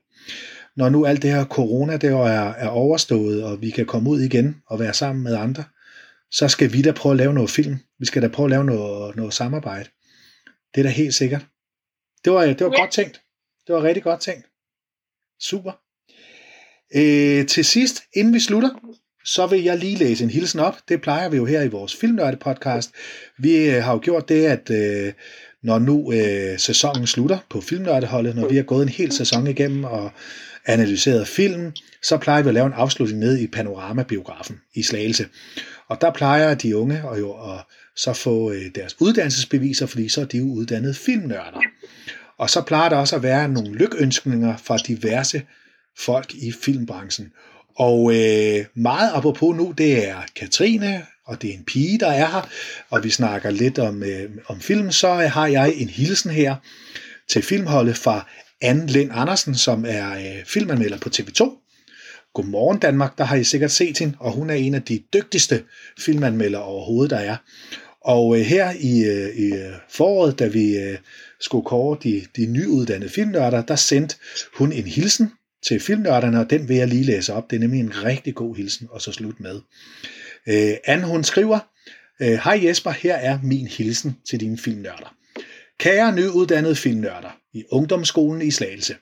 når 0.78 0.88
nu 0.88 1.06
alt 1.06 1.22
det 1.22 1.30
her 1.30 1.44
corona 1.44 1.96
det 1.96 2.10
er, 2.10 2.50
er 2.50 2.68
overstået, 2.68 3.44
og 3.44 3.60
vi 3.60 3.70
kan 3.70 3.86
komme 3.86 4.10
ud 4.10 4.20
igen 4.20 4.62
og 4.66 4.80
være 4.80 4.94
sammen 4.94 5.24
med 5.24 5.36
andre, 5.36 5.64
så 6.30 6.48
skal 6.48 6.72
vi 6.72 6.82
da 6.82 6.92
prøve 6.92 7.12
at 7.12 7.16
lave 7.16 7.34
noget 7.34 7.50
film. 7.50 7.76
Vi 7.98 8.06
skal 8.06 8.22
da 8.22 8.28
prøve 8.28 8.46
at 8.46 8.50
lave 8.50 8.64
noget, 8.64 9.16
noget 9.16 9.34
samarbejde. 9.34 9.90
Det 10.74 10.80
er 10.80 10.82
da 10.82 10.88
helt 10.88 11.14
sikkert. 11.14 11.46
Det 12.24 12.32
var, 12.32 12.42
det 12.46 12.60
var 12.60 12.72
ja. 12.72 12.80
godt 12.80 12.92
tænkt. 12.92 13.20
Det 13.66 13.74
var 13.74 13.82
rigtig 13.82 14.02
godt 14.02 14.20
tænkt. 14.20 14.46
Super. 15.40 15.72
Øh, 16.94 17.46
til 17.46 17.64
sidst, 17.64 18.02
inden 18.14 18.34
vi 18.34 18.40
slutter, 18.40 18.70
så 19.28 19.46
vil 19.46 19.62
jeg 19.62 19.78
lige 19.78 19.96
læse 19.96 20.24
en 20.24 20.30
hilsen 20.30 20.60
op. 20.60 20.78
Det 20.88 21.00
plejer 21.00 21.28
vi 21.28 21.36
jo 21.36 21.44
her 21.44 21.62
i 21.62 21.68
vores 21.68 21.96
Filmnørde 21.96 22.36
podcast. 22.36 22.90
Vi 23.38 23.56
øh, 23.56 23.82
har 23.82 23.92
jo 23.92 24.00
gjort 24.02 24.28
det, 24.28 24.46
at 24.46 24.70
øh, 24.70 25.12
når 25.62 25.78
nu 25.78 26.12
øh, 26.12 26.58
sæsonen 26.58 27.06
slutter 27.06 27.38
på 27.50 27.60
Filmnørdeholdet, 27.60 28.36
når 28.36 28.48
vi 28.48 28.56
har 28.56 28.62
gået 28.62 28.82
en 28.82 28.88
hel 28.88 29.12
sæson 29.12 29.46
igennem 29.46 29.84
og 29.84 30.10
analyseret 30.66 31.28
film, 31.28 31.72
så 32.02 32.16
plejer 32.16 32.42
vi 32.42 32.48
at 32.48 32.54
lave 32.54 32.66
en 32.66 32.72
afslutning 32.72 33.20
ned 33.20 33.38
i 33.38 33.46
Panorama-biografen 33.46 34.60
i 34.74 34.82
Slagelse. 34.82 35.26
Og 35.88 36.00
der 36.00 36.12
plejer 36.12 36.54
de 36.54 36.76
unge 36.76 37.02
at, 37.12 37.18
jo 37.18 37.30
at 37.30 37.60
så 37.96 38.12
få 38.12 38.52
øh, 38.52 38.62
deres 38.74 38.96
uddannelsesbeviser, 39.00 39.86
fordi 39.86 40.08
så 40.08 40.20
er 40.20 40.24
de 40.24 40.38
jo 40.38 40.44
uddannede 40.44 40.94
filmnørder. 40.94 41.60
Og 42.38 42.50
så 42.50 42.62
plejer 42.62 42.88
der 42.88 42.96
også 42.96 43.16
at 43.16 43.22
være 43.22 43.48
nogle 43.48 43.74
lykønskninger 43.74 44.56
fra 44.56 44.76
diverse 44.76 45.42
folk 45.98 46.34
i 46.34 46.52
filmbranchen. 46.52 47.32
Og 47.78 48.14
øh, 48.14 48.64
meget 48.74 49.10
apropos 49.14 49.56
nu, 49.56 49.74
det 49.78 50.08
er 50.08 50.16
Katrine, 50.36 51.06
og 51.26 51.42
det 51.42 51.50
er 51.50 51.54
en 51.54 51.64
pige, 51.64 51.98
der 51.98 52.06
er 52.06 52.26
her, 52.26 52.48
og 52.90 53.04
vi 53.04 53.10
snakker 53.10 53.50
lidt 53.50 53.78
om, 53.78 54.02
øh, 54.02 54.30
om 54.46 54.60
film, 54.60 54.90
så 54.90 55.08
har 55.08 55.46
jeg 55.46 55.72
en 55.76 55.88
hilsen 55.88 56.30
her 56.30 56.56
til 57.28 57.42
filmholdet 57.42 57.96
fra 57.96 58.26
Anne 58.60 58.86
Lind 58.86 59.10
Andersen, 59.14 59.54
som 59.54 59.84
er 59.88 60.14
øh, 60.14 60.44
filmanmelder 60.44 60.98
på 60.98 61.08
TV2. 61.08 61.64
Godmorgen 62.34 62.78
Danmark, 62.78 63.18
der 63.18 63.24
har 63.24 63.36
I 63.36 63.44
sikkert 63.44 63.70
set 63.70 63.98
hende, 63.98 64.16
og 64.20 64.32
hun 64.32 64.50
er 64.50 64.54
en 64.54 64.74
af 64.74 64.82
de 64.82 65.02
dygtigste 65.12 65.64
filmanmeldere 65.98 66.62
overhovedet, 66.62 67.10
der 67.10 67.18
er. 67.18 67.36
Og 68.00 68.38
øh, 68.38 68.44
her 68.44 68.72
i, 68.80 69.04
øh, 69.04 69.36
i 69.36 69.54
øh, 69.54 69.72
foråret, 69.90 70.38
da 70.38 70.46
vi 70.46 70.76
øh, 70.76 70.98
skulle 71.40 71.64
kåre 71.64 71.98
de, 72.02 72.22
de 72.36 72.46
nyuddannede 72.46 73.10
filmnørder, 73.10 73.62
der 73.62 73.76
sendte 73.76 74.16
hun 74.54 74.72
en 74.72 74.86
hilsen 74.86 75.30
til 75.66 75.80
filmnørderne, 75.80 76.40
og 76.40 76.50
den 76.50 76.68
vil 76.68 76.76
jeg 76.76 76.88
lige 76.88 77.04
læse 77.04 77.32
op. 77.32 77.50
Det 77.50 77.56
er 77.56 77.60
nemlig 77.60 77.80
en 77.80 78.04
rigtig 78.04 78.34
god 78.34 78.56
hilsen, 78.56 78.88
og 78.90 79.02
så 79.02 79.12
slut 79.12 79.40
med. 79.40 79.60
Øh, 80.48 80.76
Anne, 80.84 81.06
hun 81.06 81.24
skriver, 81.24 81.58
øh, 82.22 82.28
Hej 82.28 82.60
Jesper, 82.64 82.90
her 82.90 83.14
er 83.14 83.38
min 83.42 83.66
hilsen 83.66 84.16
til 84.28 84.40
dine 84.40 84.58
filmnørder. 84.58 85.14
Kære 85.78 86.14
nyuddannede 86.14 86.76
filmnørder 86.76 87.38
i 87.52 87.64
ungdomsskolen 87.70 88.42
i 88.42 88.50
Slagelse. 88.50 88.96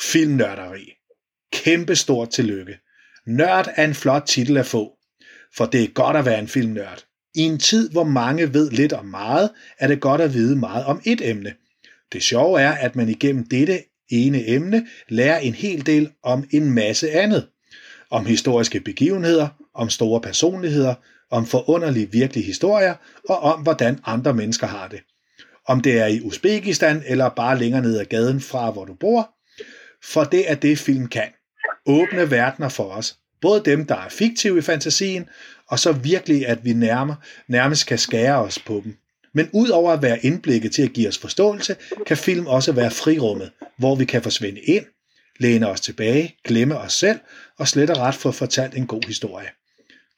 Filmnørderi. 0.00 0.92
Kæmpe 1.52 1.96
stort 1.96 2.30
tillykke. 2.30 2.78
Nørd 3.26 3.68
er 3.76 3.84
en 3.84 3.94
flot 3.94 4.22
titel 4.26 4.56
at 4.56 4.66
få, 4.66 4.98
for 5.56 5.66
det 5.66 5.82
er 5.82 5.88
godt 5.88 6.16
at 6.16 6.24
være 6.24 6.38
en 6.38 6.48
filmnørd. 6.48 7.04
I 7.34 7.40
en 7.40 7.58
tid, 7.58 7.90
hvor 7.90 8.04
mange 8.04 8.54
ved 8.54 8.70
lidt 8.70 8.92
om 8.92 9.06
meget, 9.06 9.50
er 9.78 9.86
det 9.86 10.00
godt 10.00 10.20
at 10.20 10.34
vide 10.34 10.56
meget 10.56 10.84
om 10.84 11.00
et 11.04 11.30
emne. 11.30 11.54
Det 12.12 12.22
sjove 12.22 12.60
er, 12.60 12.72
at 12.72 12.96
man 12.96 13.08
igennem 13.08 13.46
dette 13.46 13.82
ene 14.10 14.48
emne 14.48 14.86
lærer 15.08 15.38
en 15.38 15.54
hel 15.54 15.86
del 15.86 16.10
om 16.22 16.44
en 16.50 16.70
masse 16.70 17.10
andet. 17.10 17.46
Om 18.10 18.26
historiske 18.26 18.80
begivenheder, 18.80 19.48
om 19.74 19.90
store 19.90 20.20
personligheder, 20.20 20.94
om 21.30 21.46
forunderlige 21.46 22.12
virkelige 22.12 22.46
historier 22.46 22.94
og 23.28 23.38
om, 23.38 23.60
hvordan 23.60 23.98
andre 24.04 24.34
mennesker 24.34 24.66
har 24.66 24.88
det 24.88 25.00
om 25.68 25.80
det 25.80 25.98
er 25.98 26.06
i 26.06 26.20
Uzbekistan 26.20 27.02
eller 27.06 27.28
bare 27.28 27.58
længere 27.58 27.82
ned 27.82 27.98
ad 27.98 28.04
gaden 28.04 28.40
fra, 28.40 28.70
hvor 28.70 28.84
du 28.84 28.94
bor. 28.94 29.30
For 30.04 30.24
det 30.24 30.50
er 30.50 30.54
det, 30.54 30.78
film 30.78 31.06
kan. 31.06 31.28
Åbne 31.86 32.30
verdener 32.30 32.68
for 32.68 32.84
os. 32.84 33.16
Både 33.40 33.62
dem, 33.64 33.86
der 33.86 33.94
er 33.94 34.08
fiktive 34.08 34.58
i 34.58 34.62
fantasien, 34.62 35.28
og 35.68 35.78
så 35.78 35.92
virkelig, 35.92 36.46
at 36.46 36.64
vi 36.64 36.72
nærmer, 36.72 37.14
nærmest 37.48 37.86
kan 37.86 37.98
skære 37.98 38.38
os 38.38 38.58
på 38.58 38.80
dem. 38.84 38.96
Men 39.34 39.48
udover 39.52 39.92
at 39.92 40.02
være 40.02 40.24
indblikket 40.24 40.72
til 40.72 40.82
at 40.82 40.92
give 40.92 41.08
os 41.08 41.18
forståelse, 41.18 41.76
kan 42.06 42.16
film 42.16 42.46
også 42.46 42.72
være 42.72 42.90
frirummet, 42.90 43.50
hvor 43.78 43.94
vi 43.94 44.04
kan 44.04 44.22
forsvinde 44.22 44.60
ind, 44.60 44.84
læne 45.38 45.68
os 45.68 45.80
tilbage, 45.80 46.36
glemme 46.44 46.78
os 46.78 46.92
selv 46.92 47.18
og 47.58 47.68
slet 47.68 47.90
og 47.90 47.96
ret 47.96 48.14
få 48.14 48.32
fortalt 48.32 48.74
en 48.74 48.86
god 48.86 49.06
historie. 49.06 49.48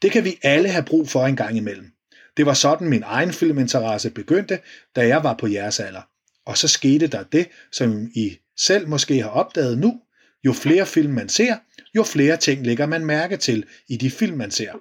Det 0.02 0.12
kan 0.12 0.24
vi 0.24 0.38
alle 0.42 0.68
have 0.68 0.84
brug 0.84 1.08
for 1.08 1.26
en 1.26 1.36
gang 1.36 1.56
imellem. 1.56 1.92
Det 2.36 2.46
var 2.46 2.54
sådan 2.54 2.88
min 2.88 3.02
egen 3.06 3.32
filminteresse 3.32 4.10
begyndte, 4.10 4.58
da 4.96 5.06
jeg 5.06 5.24
var 5.24 5.34
på 5.34 5.46
jeres 5.46 5.80
alder. 5.80 6.02
Og 6.46 6.58
så 6.58 6.68
skete 6.68 7.06
der 7.06 7.22
det, 7.22 7.48
som 7.72 8.10
I 8.14 8.36
selv 8.58 8.88
måske 8.88 9.22
har 9.22 9.28
opdaget 9.28 9.78
nu. 9.78 10.00
Jo 10.44 10.52
flere 10.52 10.86
film 10.86 11.12
man 11.12 11.28
ser, 11.28 11.56
jo 11.96 12.02
flere 12.02 12.36
ting 12.36 12.66
lægger 12.66 12.86
man 12.86 13.06
mærke 13.06 13.36
til 13.36 13.64
i 13.88 13.96
de 13.96 14.10
film, 14.10 14.36
man 14.36 14.50
ser. 14.50 14.72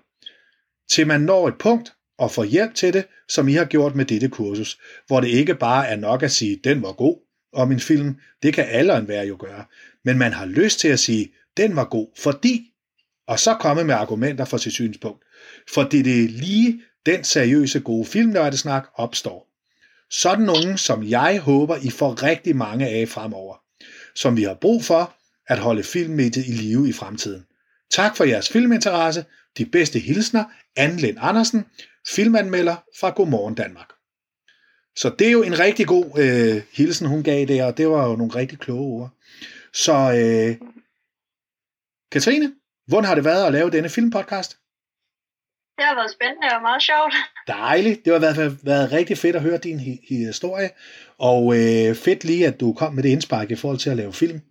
Til 0.92 1.08
man 1.08 1.22
når 1.22 1.48
et 1.48 1.58
punkt 1.60 1.94
og 2.18 2.32
får 2.32 2.44
hjælp 2.44 2.76
til 2.76 2.94
det, 2.94 3.06
som 3.30 3.48
I 3.48 3.54
har 3.54 3.66
gjort 3.66 3.96
med 3.96 4.06
dette 4.06 4.30
kursus, 4.30 4.80
hvor 5.08 5.20
det 5.20 5.28
ikke 5.28 5.56
bare 5.56 5.88
er 5.88 5.96
nok 5.96 6.24
at 6.24 6.32
sige, 6.32 6.60
den 6.64 6.82
var 6.82 6.92
god 6.92 7.29
om 7.54 7.72
en 7.72 7.80
film, 7.80 8.16
det 8.44 8.54
kan 8.54 8.66
alle 8.70 8.98
en 8.98 9.08
være 9.08 9.28
jo 9.28 9.38
gøre, 9.40 9.66
men 10.06 10.18
man 10.18 10.34
har 10.34 10.46
lyst 10.46 10.80
til 10.80 10.88
at 10.88 11.00
sige, 11.00 11.32
den 11.58 11.76
var 11.76 11.84
god, 11.86 12.08
fordi, 12.18 12.72
og 13.28 13.40
så 13.40 13.54
komme 13.54 13.84
med 13.84 13.96
argumenter 13.96 14.46
for 14.46 14.58
sit 14.58 14.74
synspunkt. 14.74 15.24
For 15.74 15.84
det 15.84 16.00
er 16.00 16.28
lige 16.28 16.82
den 17.06 17.24
seriøse 17.24 17.80
gode 17.80 18.06
filmnørdesnak 18.06 18.88
opstår. 18.96 19.50
Sådan 20.12 20.46
nogen, 20.46 20.78
som 20.78 21.04
jeg 21.04 21.40
håber, 21.40 21.76
I 21.76 21.90
får 21.90 22.24
rigtig 22.24 22.56
mange 22.56 22.88
af 22.88 23.08
fremover. 23.08 23.56
Som 24.16 24.38
vi 24.38 24.44
har 24.44 24.54
brug 24.54 24.84
for 24.84 25.16
at 25.48 25.60
holde 25.60 25.84
filmmediet 25.84 26.48
i 26.48 26.52
live 26.52 26.90
i 26.90 26.94
fremtiden. 26.94 27.46
Tak 27.92 28.18
for 28.18 28.24
jeres 28.24 28.50
filminteresse. 28.50 29.26
De 29.58 29.66
bedste 29.66 30.00
hilsner, 30.00 30.44
Anne 30.76 30.98
Lind 30.98 31.18
Andersen, 31.22 31.66
filmanmelder 32.08 32.76
fra 33.00 33.10
Godmorgen 33.10 33.56
Danmark. 33.56 33.90
Så 35.02 35.10
det 35.20 35.28
er 35.28 35.32
jo 35.32 35.44
en 35.44 35.60
rigtig 35.60 35.88
god 35.88 36.06
øh, 36.24 36.64
hilsen, 36.74 37.08
hun 37.08 37.24
gav 37.24 37.46
der, 37.46 37.66
og 37.66 37.78
det 37.78 37.90
var 37.90 38.10
jo 38.10 38.16
nogle 38.16 38.36
rigtig 38.36 38.60
kloge 38.60 39.02
ord. 39.02 39.10
Så 39.74 39.94
øh, 39.94 40.68
Katrine, 42.12 42.54
hvordan 42.88 43.06
har 43.06 43.16
det 43.16 43.24
været 43.26 43.46
at 43.46 43.54
lave 43.54 43.72
denne 43.72 43.90
filmpodcast? 43.90 44.52
Det 45.78 45.86
har 45.86 45.96
været 45.96 46.12
spændende 46.12 46.48
og 46.56 46.62
meget 46.62 46.84
sjovt. 46.84 47.14
Dejligt. 47.60 48.06
Det 48.06 48.14
har 48.14 48.20
været, 48.20 48.66
været 48.66 48.92
rigtig 48.92 49.18
fedt 49.18 49.36
at 49.36 49.42
høre 49.42 49.58
din 49.58 49.80
hi- 49.80 50.16
historie. 50.26 50.70
Og 51.18 51.44
øh, 51.58 51.96
fedt 51.96 52.24
lige, 52.24 52.48
at 52.48 52.60
du 52.60 52.74
kom 52.74 52.94
med 52.94 53.04
det 53.04 53.10
indspark 53.10 53.52
i 53.52 53.56
forhold 53.56 53.80
til 53.80 53.90
at 53.90 53.98
lave 53.98 54.14
film. 54.14 54.42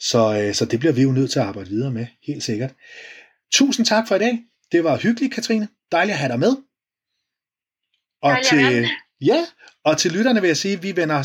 Så, 0.00 0.42
øh, 0.42 0.54
så 0.54 0.64
det 0.64 0.80
bliver 0.80 0.92
vi 0.92 1.02
jo 1.02 1.12
nødt 1.12 1.30
til 1.30 1.38
at 1.38 1.46
arbejde 1.46 1.70
videre 1.70 1.92
med, 1.92 2.06
helt 2.22 2.42
sikkert. 2.42 2.74
Tusind 3.52 3.86
tak 3.86 4.08
for 4.08 4.14
i 4.14 4.18
dag. 4.18 4.38
Det 4.72 4.84
var 4.84 4.96
hyggeligt, 4.96 5.34
Katrine. 5.34 5.68
Dejligt 5.92 6.12
at 6.12 6.18
have 6.18 6.32
dig 6.32 6.38
med. 6.38 6.56
Og 8.22 8.30
Dejligt 8.30 8.48
til, 8.48 8.88
ja, 9.24 9.46
og 9.84 9.98
til 9.98 10.12
lytterne 10.12 10.40
vil 10.40 10.48
jeg 10.48 10.56
sige, 10.56 10.74
at 10.74 10.82
vi 10.82 10.96
vender 10.96 11.22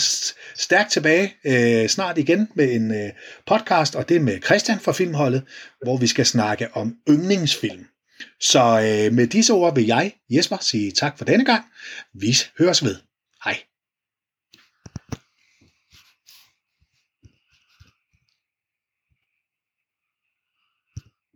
stærkt 0.55 0.91
tilbage 0.91 1.33
øh, 1.45 1.89
snart 1.89 2.17
igen 2.17 2.47
med 2.55 2.71
en 2.71 2.91
øh, 2.91 3.09
podcast, 3.47 3.95
og 3.95 4.09
det 4.09 4.17
er 4.17 4.21
med 4.21 4.41
Christian 4.41 4.79
fra 4.79 4.91
Filmholdet, 4.91 5.43
hvor 5.83 5.97
vi 5.97 6.07
skal 6.07 6.25
snakke 6.25 6.67
om 6.73 6.95
yndlingsfilm. 7.09 7.85
Så 8.41 8.59
øh, 8.59 9.13
med 9.13 9.27
disse 9.27 9.53
ord 9.53 9.75
vil 9.75 9.85
jeg, 9.85 10.13
Jesper, 10.29 10.57
sige 10.61 10.91
tak 10.91 11.17
for 11.17 11.25
denne 11.25 11.45
gang. 11.45 11.63
Vi 12.13 12.37
høres 12.59 12.83
ved. 12.83 12.95
Hej. 13.43 13.68